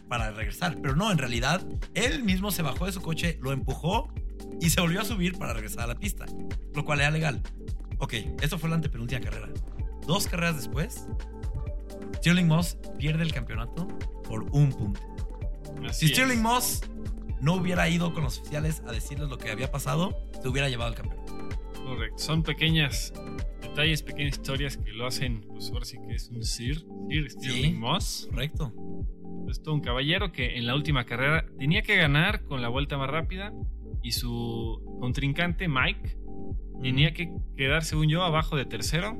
para 0.07 0.31
regresar, 0.31 0.77
pero 0.81 0.95
no, 0.95 1.11
en 1.11 1.17
realidad 1.17 1.65
él 1.95 2.23
mismo 2.23 2.51
se 2.51 2.61
bajó 2.61 2.85
de 2.85 2.91
su 2.91 3.01
coche, 3.01 3.39
lo 3.41 3.51
empujó 3.51 4.13
y 4.61 4.69
se 4.69 4.79
volvió 4.79 5.01
a 5.01 5.05
subir 5.05 5.37
para 5.37 5.53
regresar 5.53 5.85
a 5.85 5.87
la 5.87 5.95
pista, 5.95 6.25
lo 6.73 6.85
cual 6.85 6.99
era 7.01 7.09
legal. 7.09 7.41
Ok, 8.03 8.15
eso 8.41 8.57
fue 8.59 8.69
la 8.69 8.75
antepenúltima 8.75 9.21
carrera. 9.21 9.47
Dos 10.05 10.27
carreras 10.27 10.57
después, 10.57 11.07
Stirling 12.17 12.49
Moss 12.49 12.77
pierde 12.97 13.23
el 13.23 13.31
campeonato 13.31 13.87
por 14.27 14.43
un 14.51 14.73
punto. 14.73 14.99
Así 15.87 16.07
Si 16.09 16.13
Stirling 16.13 16.39
es. 16.39 16.43
Moss 16.43 16.81
no 17.39 17.53
hubiera 17.53 17.87
ido 17.87 18.13
con 18.13 18.23
los 18.25 18.39
oficiales 18.39 18.83
a 18.85 18.91
decirles 18.91 19.29
lo 19.29 19.37
que 19.37 19.51
había 19.51 19.71
pasado, 19.71 20.17
se 20.41 20.49
hubiera 20.49 20.67
llevado 20.67 20.89
el 20.91 20.97
campeonato. 20.97 21.33
Correcto. 21.85 22.17
Son 22.17 22.43
pequeñas 22.43 23.13
detalles, 23.61 24.03
pequeñas 24.03 24.35
historias 24.37 24.75
que 24.75 24.91
lo 24.91 25.07
hacen, 25.07 25.39
pues 25.47 25.71
ahora 25.71 25.85
sí 25.85 25.97
que 26.05 26.15
es 26.15 26.27
un 26.29 26.43
Sir, 26.43 26.85
Sir 27.09 27.31
Stirling 27.31 27.71
Sí. 27.73 27.79
Moss. 27.79 28.27
Correcto. 28.29 28.73
Es 29.49 29.63
todo 29.63 29.75
un 29.75 29.81
caballero 29.81 30.33
que 30.33 30.57
en 30.57 30.67
la 30.67 30.75
última 30.75 31.05
carrera 31.05 31.45
tenía 31.57 31.83
que 31.83 31.95
ganar 31.95 32.43
con 32.43 32.61
la 32.61 32.67
vuelta 32.67 32.97
más 32.97 33.09
rápida 33.09 33.53
y 34.01 34.11
su 34.11 34.81
contrincante 34.99 35.69
Mike 35.69 36.17
tenía 36.83 37.13
que 37.13 37.33
quedar, 37.57 37.83
según 37.83 38.09
yo, 38.09 38.23
abajo 38.23 38.55
de 38.55 38.65
tercero. 38.65 39.17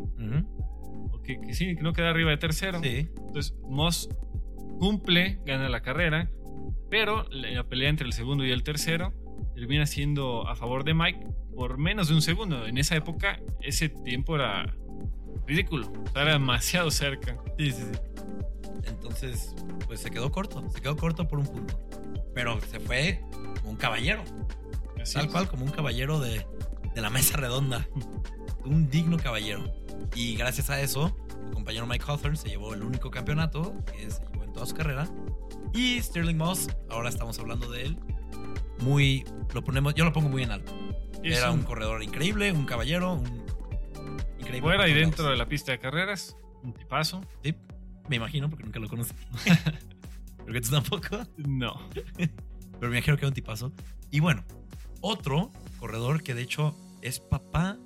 O 1.11 1.21
que, 1.21 1.39
que 1.39 1.53
sí, 1.53 1.75
que 1.75 1.81
no 1.81 1.93
quedar 1.93 2.09
arriba 2.09 2.29
de 2.31 2.37
tercero. 2.37 2.79
Sí. 2.81 3.09
Entonces 3.27 3.55
Moss 3.67 4.09
cumple, 4.79 5.39
gana 5.45 5.69
la 5.69 5.81
carrera, 5.81 6.29
pero 6.89 7.25
la 7.29 7.49
la 7.51 7.63
pelea 7.63 7.89
entre 7.89 8.05
el 8.05 8.13
segundo 8.13 8.45
y 8.45 8.51
el 8.51 8.63
tercero 8.63 9.13
termina 9.55 9.85
siendo 9.85 10.47
a 10.47 10.55
favor 10.55 10.83
de 10.83 10.93
Mike 10.93 11.25
por 11.55 11.77
menos 11.77 12.07
de 12.09 12.15
un 12.15 12.21
segundo. 12.21 12.65
En 12.65 12.77
esa 12.77 12.95
época, 12.95 13.39
ese 13.61 13.89
tiempo 13.89 14.35
era 14.35 14.75
ridículo. 15.47 15.91
Era 16.15 16.33
demasiado 16.33 16.89
cerca. 16.91 17.37
Sí, 17.57 17.71
sí, 17.71 17.83
sí. 17.83 17.99
Entonces, 18.85 19.55
pues 19.85 19.99
se 20.01 20.09
quedó 20.09 20.31
corto. 20.31 20.67
Se 20.71 20.81
quedó 20.81 20.97
corto 20.97 21.27
por 21.27 21.39
un 21.39 21.45
punto. 21.45 21.79
Pero 22.33 22.59
se 22.61 22.79
fue 22.79 23.21
como 23.59 23.71
un 23.71 23.75
caballero. 23.77 24.23
Así 25.01 25.13
Tal 25.15 25.25
es. 25.25 25.31
cual, 25.31 25.47
como 25.47 25.65
un 25.65 25.71
caballero 25.71 26.19
de, 26.19 26.45
de 26.95 27.01
la 27.01 27.09
mesa 27.09 27.37
redonda. 27.37 27.87
Un 28.65 28.89
digno 28.89 29.17
caballero. 29.17 29.63
Y 30.15 30.35
gracias 30.35 30.69
a 30.69 30.79
eso, 30.81 31.15
su 31.47 31.51
compañero 31.51 31.85
Mike 31.87 32.05
Hawthorne 32.07 32.37
se 32.37 32.49
llevó 32.49 32.73
el 32.73 32.83
único 32.83 33.09
campeonato 33.11 33.73
que 33.85 34.09
se 34.11 34.21
llevó 34.31 34.43
en 34.43 34.53
toda 34.53 34.65
su 34.65 34.75
carrera. 34.75 35.07
Y 35.73 35.99
Sterling 36.01 36.35
Moss, 36.37 36.69
ahora 36.89 37.09
estamos 37.09 37.39
hablando 37.39 37.69
de 37.71 37.83
él. 37.83 37.97
Muy, 38.81 39.23
lo 39.53 39.63
ponemos, 39.63 39.95
yo 39.95 40.05
lo 40.05 40.13
pongo 40.13 40.29
muy 40.29 40.43
en 40.43 40.51
alto. 40.51 40.71
Es 41.23 41.37
Era 41.37 41.51
un, 41.51 41.59
un- 41.59 41.65
corredor 41.65 42.03
increíble, 42.03 42.51
un 42.51 42.65
caballero, 42.65 43.13
un 43.13 43.43
increíble. 44.39 44.61
fuera 44.61 44.87
y 44.87 44.93
dentro 44.93 45.29
de 45.29 45.37
la 45.37 45.47
pista 45.47 45.71
de 45.71 45.79
carreras, 45.79 46.35
un 46.63 46.73
tipazo. 46.73 47.21
Sí, 47.43 47.55
me 48.09 48.17
imagino 48.17 48.49
porque 48.49 48.65
nunca 48.65 48.79
lo 48.79 48.87
conocí. 48.89 49.13
Creo 50.45 50.53
que 50.53 50.61
tú 50.61 50.69
tampoco. 50.71 51.25
No. 51.37 51.89
Pero 52.17 52.91
me 52.91 52.97
imagino 52.97 53.15
que 53.15 53.21
era 53.21 53.27
un 53.29 53.33
tipazo. 53.33 53.71
Y 54.11 54.19
bueno, 54.19 54.43
otro 55.01 55.51
corredor 55.79 56.21
que 56.23 56.33
de 56.33 56.41
hecho 56.41 56.75
es 57.03 57.19
papá 57.19 57.77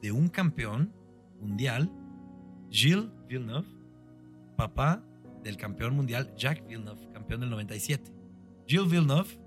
de 0.00 0.10
un 0.10 0.28
campeón 0.28 0.92
mundial, 1.38 1.90
Gilles 2.70 3.10
Villeneuve, 3.28 3.68
papá 4.56 5.04
del 5.42 5.58
campeón 5.58 5.94
mundial 5.94 6.34
Jacques 6.34 6.66
Villeneuve, 6.66 7.06
campeón 7.12 7.40
del 7.40 7.50
97. 7.50 8.10
Gilles 8.66 8.90
Villeneuve, 8.90 9.38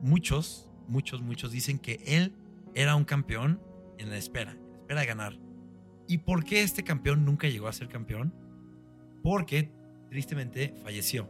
muchos, 0.00 0.70
muchos, 0.88 1.20
muchos 1.20 1.52
dicen 1.52 1.78
que 1.78 2.00
él 2.06 2.34
era 2.74 2.96
un 2.96 3.04
campeón 3.04 3.60
en 3.98 4.08
la 4.08 4.16
espera, 4.16 4.52
en 4.52 4.70
la 4.70 4.76
espera 4.78 5.00
de 5.00 5.06
ganar. 5.06 5.38
¿Y 6.08 6.18
por 6.18 6.42
qué 6.42 6.62
este 6.62 6.82
campeón 6.82 7.26
nunca 7.26 7.48
llegó 7.48 7.68
a 7.68 7.72
ser 7.74 7.88
campeón? 7.88 8.32
Porque 9.22 9.70
tristemente 10.08 10.74
falleció 10.82 11.28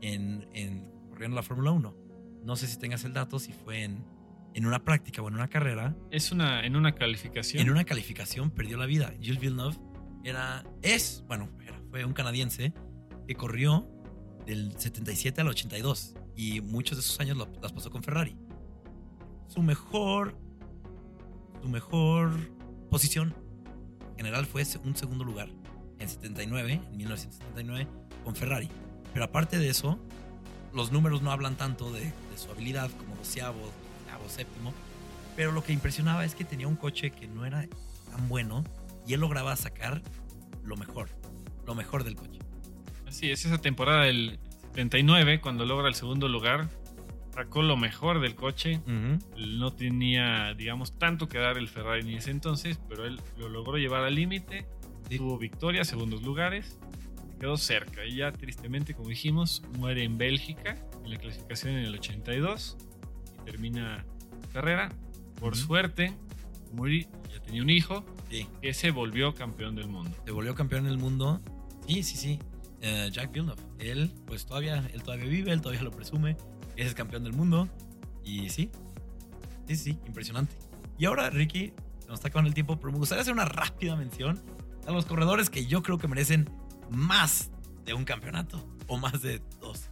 en, 0.00 0.48
en 0.52 0.90
corriendo 1.08 1.36
la 1.36 1.42
Fórmula 1.42 1.70
1. 1.70 1.94
No 2.42 2.56
sé 2.56 2.66
si 2.66 2.78
tengas 2.78 3.04
el 3.04 3.12
dato, 3.12 3.38
si 3.38 3.52
fue 3.52 3.84
en, 3.84 4.04
en 4.54 4.66
una 4.66 4.84
práctica 4.84 5.20
o 5.22 5.28
en 5.28 5.34
una 5.34 5.48
carrera. 5.48 5.96
Es 6.10 6.32
una, 6.32 6.64
en 6.64 6.76
una 6.76 6.94
calificación. 6.94 7.62
En 7.62 7.70
una 7.70 7.84
calificación 7.84 8.50
perdió 8.50 8.76
la 8.76 8.86
vida. 8.86 9.12
Gilles 9.20 9.40
Villeneuve 9.40 9.76
era, 10.24 10.64
es, 10.82 11.24
bueno, 11.26 11.48
era, 11.62 11.80
fue 11.90 12.04
un 12.04 12.12
canadiense 12.12 12.72
que 13.26 13.34
corrió 13.34 13.88
del 14.46 14.72
77 14.78 15.40
al 15.40 15.48
82 15.48 16.14
y 16.36 16.60
muchos 16.60 16.96
de 16.98 17.02
esos 17.02 17.18
años 17.20 17.36
lo- 17.36 17.52
las 17.62 17.72
pasó 17.72 17.90
con 17.90 18.02
Ferrari. 18.02 18.36
Su 19.48 19.62
mejor, 19.62 20.36
su 21.62 21.68
mejor 21.68 22.30
posición 22.90 23.34
general 24.16 24.46
fue 24.46 24.62
un 24.84 24.94
segundo 24.96 25.24
lugar 25.24 25.48
en 25.98 26.08
79, 26.08 26.80
en 26.90 26.96
1979, 26.96 27.88
con 28.24 28.34
Ferrari. 28.36 28.68
Pero 29.12 29.24
aparte 29.26 29.58
de 29.58 29.68
eso, 29.68 29.98
los 30.72 30.92
números 30.92 31.22
no 31.22 31.30
hablan 31.32 31.56
tanto 31.56 31.90
de, 31.92 32.00
de 32.00 32.36
su 32.38 32.50
habilidad 32.50 32.90
como 32.92 33.16
doceavo, 33.16 33.60
doceavo, 34.24 34.28
séptimo. 34.28 34.74
Pero 35.36 35.52
lo 35.52 35.64
que 35.64 35.72
impresionaba 35.72 36.24
es 36.24 36.34
que 36.34 36.44
tenía 36.44 36.68
un 36.68 36.76
coche 36.76 37.10
que 37.10 37.26
no 37.26 37.44
era 37.44 37.66
tan 38.10 38.28
bueno 38.28 38.64
y 39.06 39.14
él 39.14 39.20
lograba 39.20 39.54
sacar 39.56 40.02
lo 40.64 40.76
mejor, 40.76 41.08
lo 41.66 41.74
mejor 41.74 42.04
del 42.04 42.16
coche. 42.16 42.38
Así 43.06 43.30
es, 43.30 43.44
esa 43.44 43.58
temporada 43.58 44.04
del 44.04 44.38
79, 44.74 45.40
cuando 45.40 45.66
logra 45.66 45.88
el 45.88 45.94
segundo 45.94 46.28
lugar, 46.28 46.68
sacó 47.32 47.62
lo 47.62 47.76
mejor 47.76 48.20
del 48.20 48.34
coche. 48.34 48.80
No 49.36 49.72
tenía, 49.72 50.54
digamos, 50.54 50.98
tanto 50.98 51.28
que 51.28 51.38
dar 51.38 51.58
el 51.58 51.68
Ferrari 51.68 52.00
en 52.00 52.18
ese 52.18 52.30
entonces, 52.30 52.80
pero 52.88 53.04
él 53.04 53.20
lo 53.36 53.48
logró 53.48 53.76
llevar 53.76 54.04
al 54.04 54.14
límite. 54.14 54.66
Sí. 55.08 55.18
Tuvo 55.18 55.36
victorias, 55.36 55.86
segundos 55.86 56.22
lugares. 56.22 56.78
Quedó 57.38 57.56
cerca 57.56 58.06
y 58.06 58.16
ya 58.16 58.32
tristemente, 58.32 58.94
como 58.94 59.08
dijimos, 59.10 59.62
muere 59.76 60.04
en 60.04 60.16
Bélgica 60.16 60.76
en 61.04 61.10
la 61.10 61.18
clasificación 61.18 61.74
en 61.74 61.84
el 61.84 61.94
82 61.94 62.78
y 63.42 63.44
termina 63.44 64.06
carrera. 64.54 64.88
Por 65.38 65.52
Ujú. 65.52 65.62
suerte, 65.62 66.14
Muri 66.72 67.06
ya 67.32 67.40
tenía 67.42 67.62
un 67.62 67.70
hijo 67.70 68.04
Sí. 68.30 68.46
que 68.62 68.72
se 68.72 68.90
volvió 68.90 69.34
campeón 69.34 69.74
del 69.76 69.88
mundo. 69.88 70.16
Se 70.24 70.30
volvió 70.32 70.54
campeón 70.54 70.84
del 70.84 70.96
mundo. 70.98 71.40
Sí, 71.86 72.02
sí, 72.02 72.16
sí. 72.16 72.38
Eh, 72.80 73.10
Jack 73.12 73.32
Villeneuve. 73.32 73.60
Él, 73.78 74.10
pues 74.26 74.46
todavía, 74.46 74.78
él 74.92 75.02
todavía 75.02 75.26
vive, 75.26 75.52
él 75.52 75.60
todavía 75.60 75.82
lo 75.82 75.90
presume. 75.90 76.36
Es 76.76 76.94
campeón 76.94 77.24
del 77.24 77.32
mundo. 77.34 77.68
Y 78.24 78.48
sí, 78.48 78.70
sí, 79.68 79.76
sí, 79.76 79.98
impresionante. 80.06 80.56
Y 80.98 81.04
ahora, 81.06 81.28
Ricky, 81.30 81.72
nos 82.08 82.14
está 82.14 82.28
acabando 82.28 82.48
el 82.48 82.54
tiempo, 82.54 82.76
pero 82.78 82.92
me 82.92 82.98
gustaría 82.98 83.22
hacer 83.22 83.32
una 83.34 83.44
rápida 83.44 83.96
mención 83.96 84.40
a 84.86 84.92
los 84.92 85.04
corredores 85.06 85.50
que 85.50 85.66
yo 85.66 85.82
creo 85.82 85.98
que 85.98 86.08
merecen 86.08 86.48
más 86.90 87.50
de 87.84 87.94
un 87.94 88.04
campeonato 88.04 88.66
o 88.86 88.96
más 88.98 89.20
de 89.22 89.40
dos. 89.60 89.90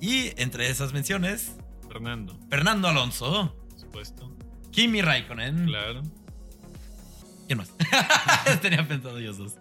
Y 0.00 0.32
entre 0.40 0.68
esas 0.70 0.92
menciones, 0.92 1.56
Fernando, 1.88 2.38
Fernando 2.50 2.88
Alonso, 2.88 3.56
supuesto. 3.94 4.36
Kimi 4.72 5.02
Raikkonen. 5.02 5.66
Claro. 5.66 6.02
¿Quién 7.46 7.58
más? 7.58 7.72
Tenía 8.62 8.86
pensado 8.86 9.18
ellos 9.18 9.38
dos. 9.38 9.56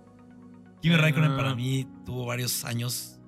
Kimi 0.82 0.96
Ah. 0.96 1.00
Raikkonen 1.00 1.36
para 1.36 1.54
mí 1.54 1.88
tuvo 2.06 2.26
varios 2.26 2.66
años, 2.66 3.20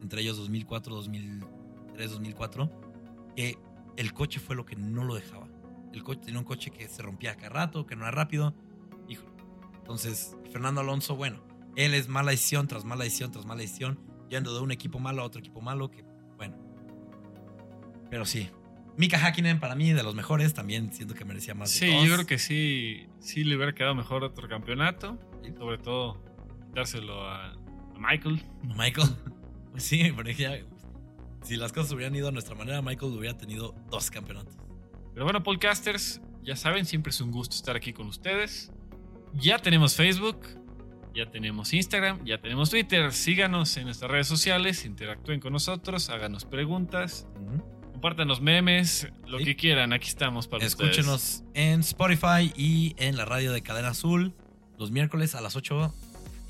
entre 0.00 0.22
ellos 0.22 0.38
2004, 0.38 0.94
2003, 0.94 2.10
2004, 2.10 2.70
que 3.36 3.58
el 3.96 4.12
coche 4.14 4.40
fue 4.40 4.56
lo 4.56 4.64
que 4.64 4.76
no 4.76 5.04
lo 5.04 5.14
dejaba. 5.14 5.48
El 5.92 6.02
coche 6.02 6.22
tenía 6.24 6.40
un 6.40 6.46
coche 6.46 6.70
que 6.70 6.88
se 6.88 7.02
rompía 7.02 7.36
cada 7.36 7.50
rato, 7.50 7.86
que 7.86 7.94
no 7.94 8.02
era 8.02 8.10
rápido. 8.10 8.54
Híjole. 9.08 9.30
Entonces, 9.76 10.34
Fernando 10.50 10.80
Alonso, 10.80 11.14
bueno, 11.14 11.40
él 11.76 11.94
es 11.94 12.08
mala 12.08 12.30
decisión 12.30 12.66
tras 12.66 12.84
mala 12.84 13.04
decisión 13.04 13.30
tras 13.30 13.44
mala 13.44 13.60
decisión, 13.60 14.00
yendo 14.30 14.54
de 14.54 14.60
un 14.60 14.70
equipo 14.72 14.98
malo 14.98 15.22
a 15.22 15.26
otro 15.26 15.40
equipo 15.40 15.60
malo, 15.60 15.90
que 15.90 16.04
bueno. 16.36 16.56
Pero 18.10 18.24
sí. 18.24 18.48
Mika 18.96 19.18
Hakkinen 19.18 19.58
para 19.60 19.74
mí 19.74 19.92
de 19.92 20.02
los 20.02 20.14
mejores, 20.14 20.54
también 20.54 20.92
siento 20.92 21.14
que 21.14 21.24
merecía 21.24 21.54
más. 21.54 21.72
de 21.72 21.78
Sí, 21.80 21.92
todos. 21.92 22.06
yo 22.06 22.14
creo 22.14 22.26
que 22.26 22.38
sí, 22.38 23.06
sí 23.20 23.44
le 23.44 23.56
hubiera 23.56 23.74
quedado 23.74 23.94
mejor 23.94 24.22
otro 24.24 24.48
campeonato. 24.48 25.18
Sí. 25.42 25.52
Sobre 25.58 25.78
todo 25.78 26.22
dárselo 26.74 27.22
a, 27.28 27.52
a 27.52 27.56
Michael. 27.98 28.42
Michael. 28.62 29.08
Pues 29.74 29.82
sí, 29.82 30.12
porque 30.14 30.34
ya, 30.34 30.52
si 31.42 31.56
las 31.56 31.72
cosas 31.72 31.90
hubieran 31.90 32.14
ido 32.14 32.28
a 32.28 32.30
nuestra 32.30 32.54
manera, 32.54 32.80
Michael 32.80 33.10
hubiera 33.12 33.36
tenido 33.36 33.74
dos 33.90 34.08
campeonatos. 34.08 34.54
Pero 35.12 35.24
bueno, 35.24 35.42
podcasters, 35.42 36.20
ya 36.44 36.54
saben, 36.54 36.86
siempre 36.86 37.10
es 37.10 37.20
un 37.20 37.32
gusto 37.32 37.56
estar 37.56 37.74
aquí 37.74 37.92
con 37.92 38.06
ustedes. 38.06 38.70
Ya 39.32 39.58
tenemos 39.58 39.96
Facebook, 39.96 40.46
ya 41.12 41.28
tenemos 41.28 41.72
Instagram, 41.74 42.24
ya 42.24 42.40
tenemos 42.40 42.70
Twitter. 42.70 43.12
Síganos 43.12 43.76
en 43.76 43.86
nuestras 43.86 44.08
redes 44.12 44.28
sociales, 44.28 44.84
interactúen 44.84 45.40
con 45.40 45.52
nosotros, 45.52 46.08
háganos 46.08 46.44
preguntas, 46.44 47.26
Compártanos 48.04 48.42
memes, 48.42 49.08
lo 49.26 49.38
Sí. 49.38 49.46
que 49.46 49.56
quieran. 49.56 49.94
Aquí 49.94 50.08
estamos 50.08 50.46
para 50.46 50.62
Escúchenos 50.62 51.40
ustedes. 51.40 51.44
en 51.54 51.80
Spotify 51.80 52.52
y 52.54 52.94
en 52.98 53.16
la 53.16 53.24
radio 53.24 53.50
de 53.50 53.62
Cadena 53.62 53.88
Azul 53.88 54.34
los 54.78 54.90
miércoles 54.90 55.34
a 55.34 55.40
las 55.40 55.56
8 55.56 55.94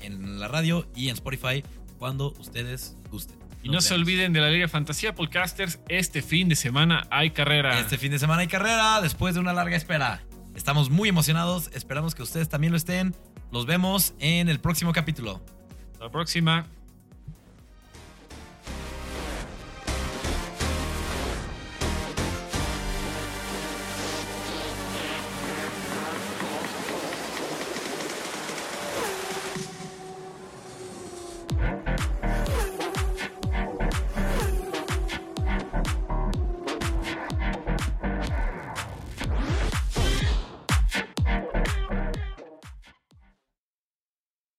en 0.01 0.41
la 0.41 0.49
radio 0.49 0.85
y 0.97 1.07
en 1.07 1.13
Spotify 1.13 1.63
cuando 1.97 2.33
ustedes 2.39 2.97
gusten. 3.09 3.37
Y 3.63 3.69
no 3.69 3.79
se 3.79 3.93
olviden 3.93 4.33
de 4.33 4.41
la 4.41 4.49
Liga 4.49 4.67
Fantasía 4.67 5.15
Podcasters. 5.15 5.79
Este 5.87 6.21
fin 6.21 6.49
de 6.49 6.57
semana 6.57 7.07
hay 7.09 7.29
carrera. 7.31 7.79
Este 7.79 7.97
fin 7.97 8.11
de 8.11 8.19
semana 8.19 8.41
hay 8.41 8.47
carrera 8.49 8.99
después 8.99 9.33
de 9.35 9.39
una 9.39 9.53
larga 9.53 9.77
espera. 9.77 10.25
Estamos 10.55 10.89
muy 10.89 11.07
emocionados, 11.07 11.69
esperamos 11.73 12.15
que 12.15 12.23
ustedes 12.23 12.49
también 12.49 12.71
lo 12.71 12.77
estén. 12.77 13.15
Nos 13.53 13.65
vemos 13.65 14.13
en 14.19 14.49
el 14.49 14.59
próximo 14.59 14.91
capítulo. 14.91 15.41
La 16.01 16.11
próxima. 16.11 16.67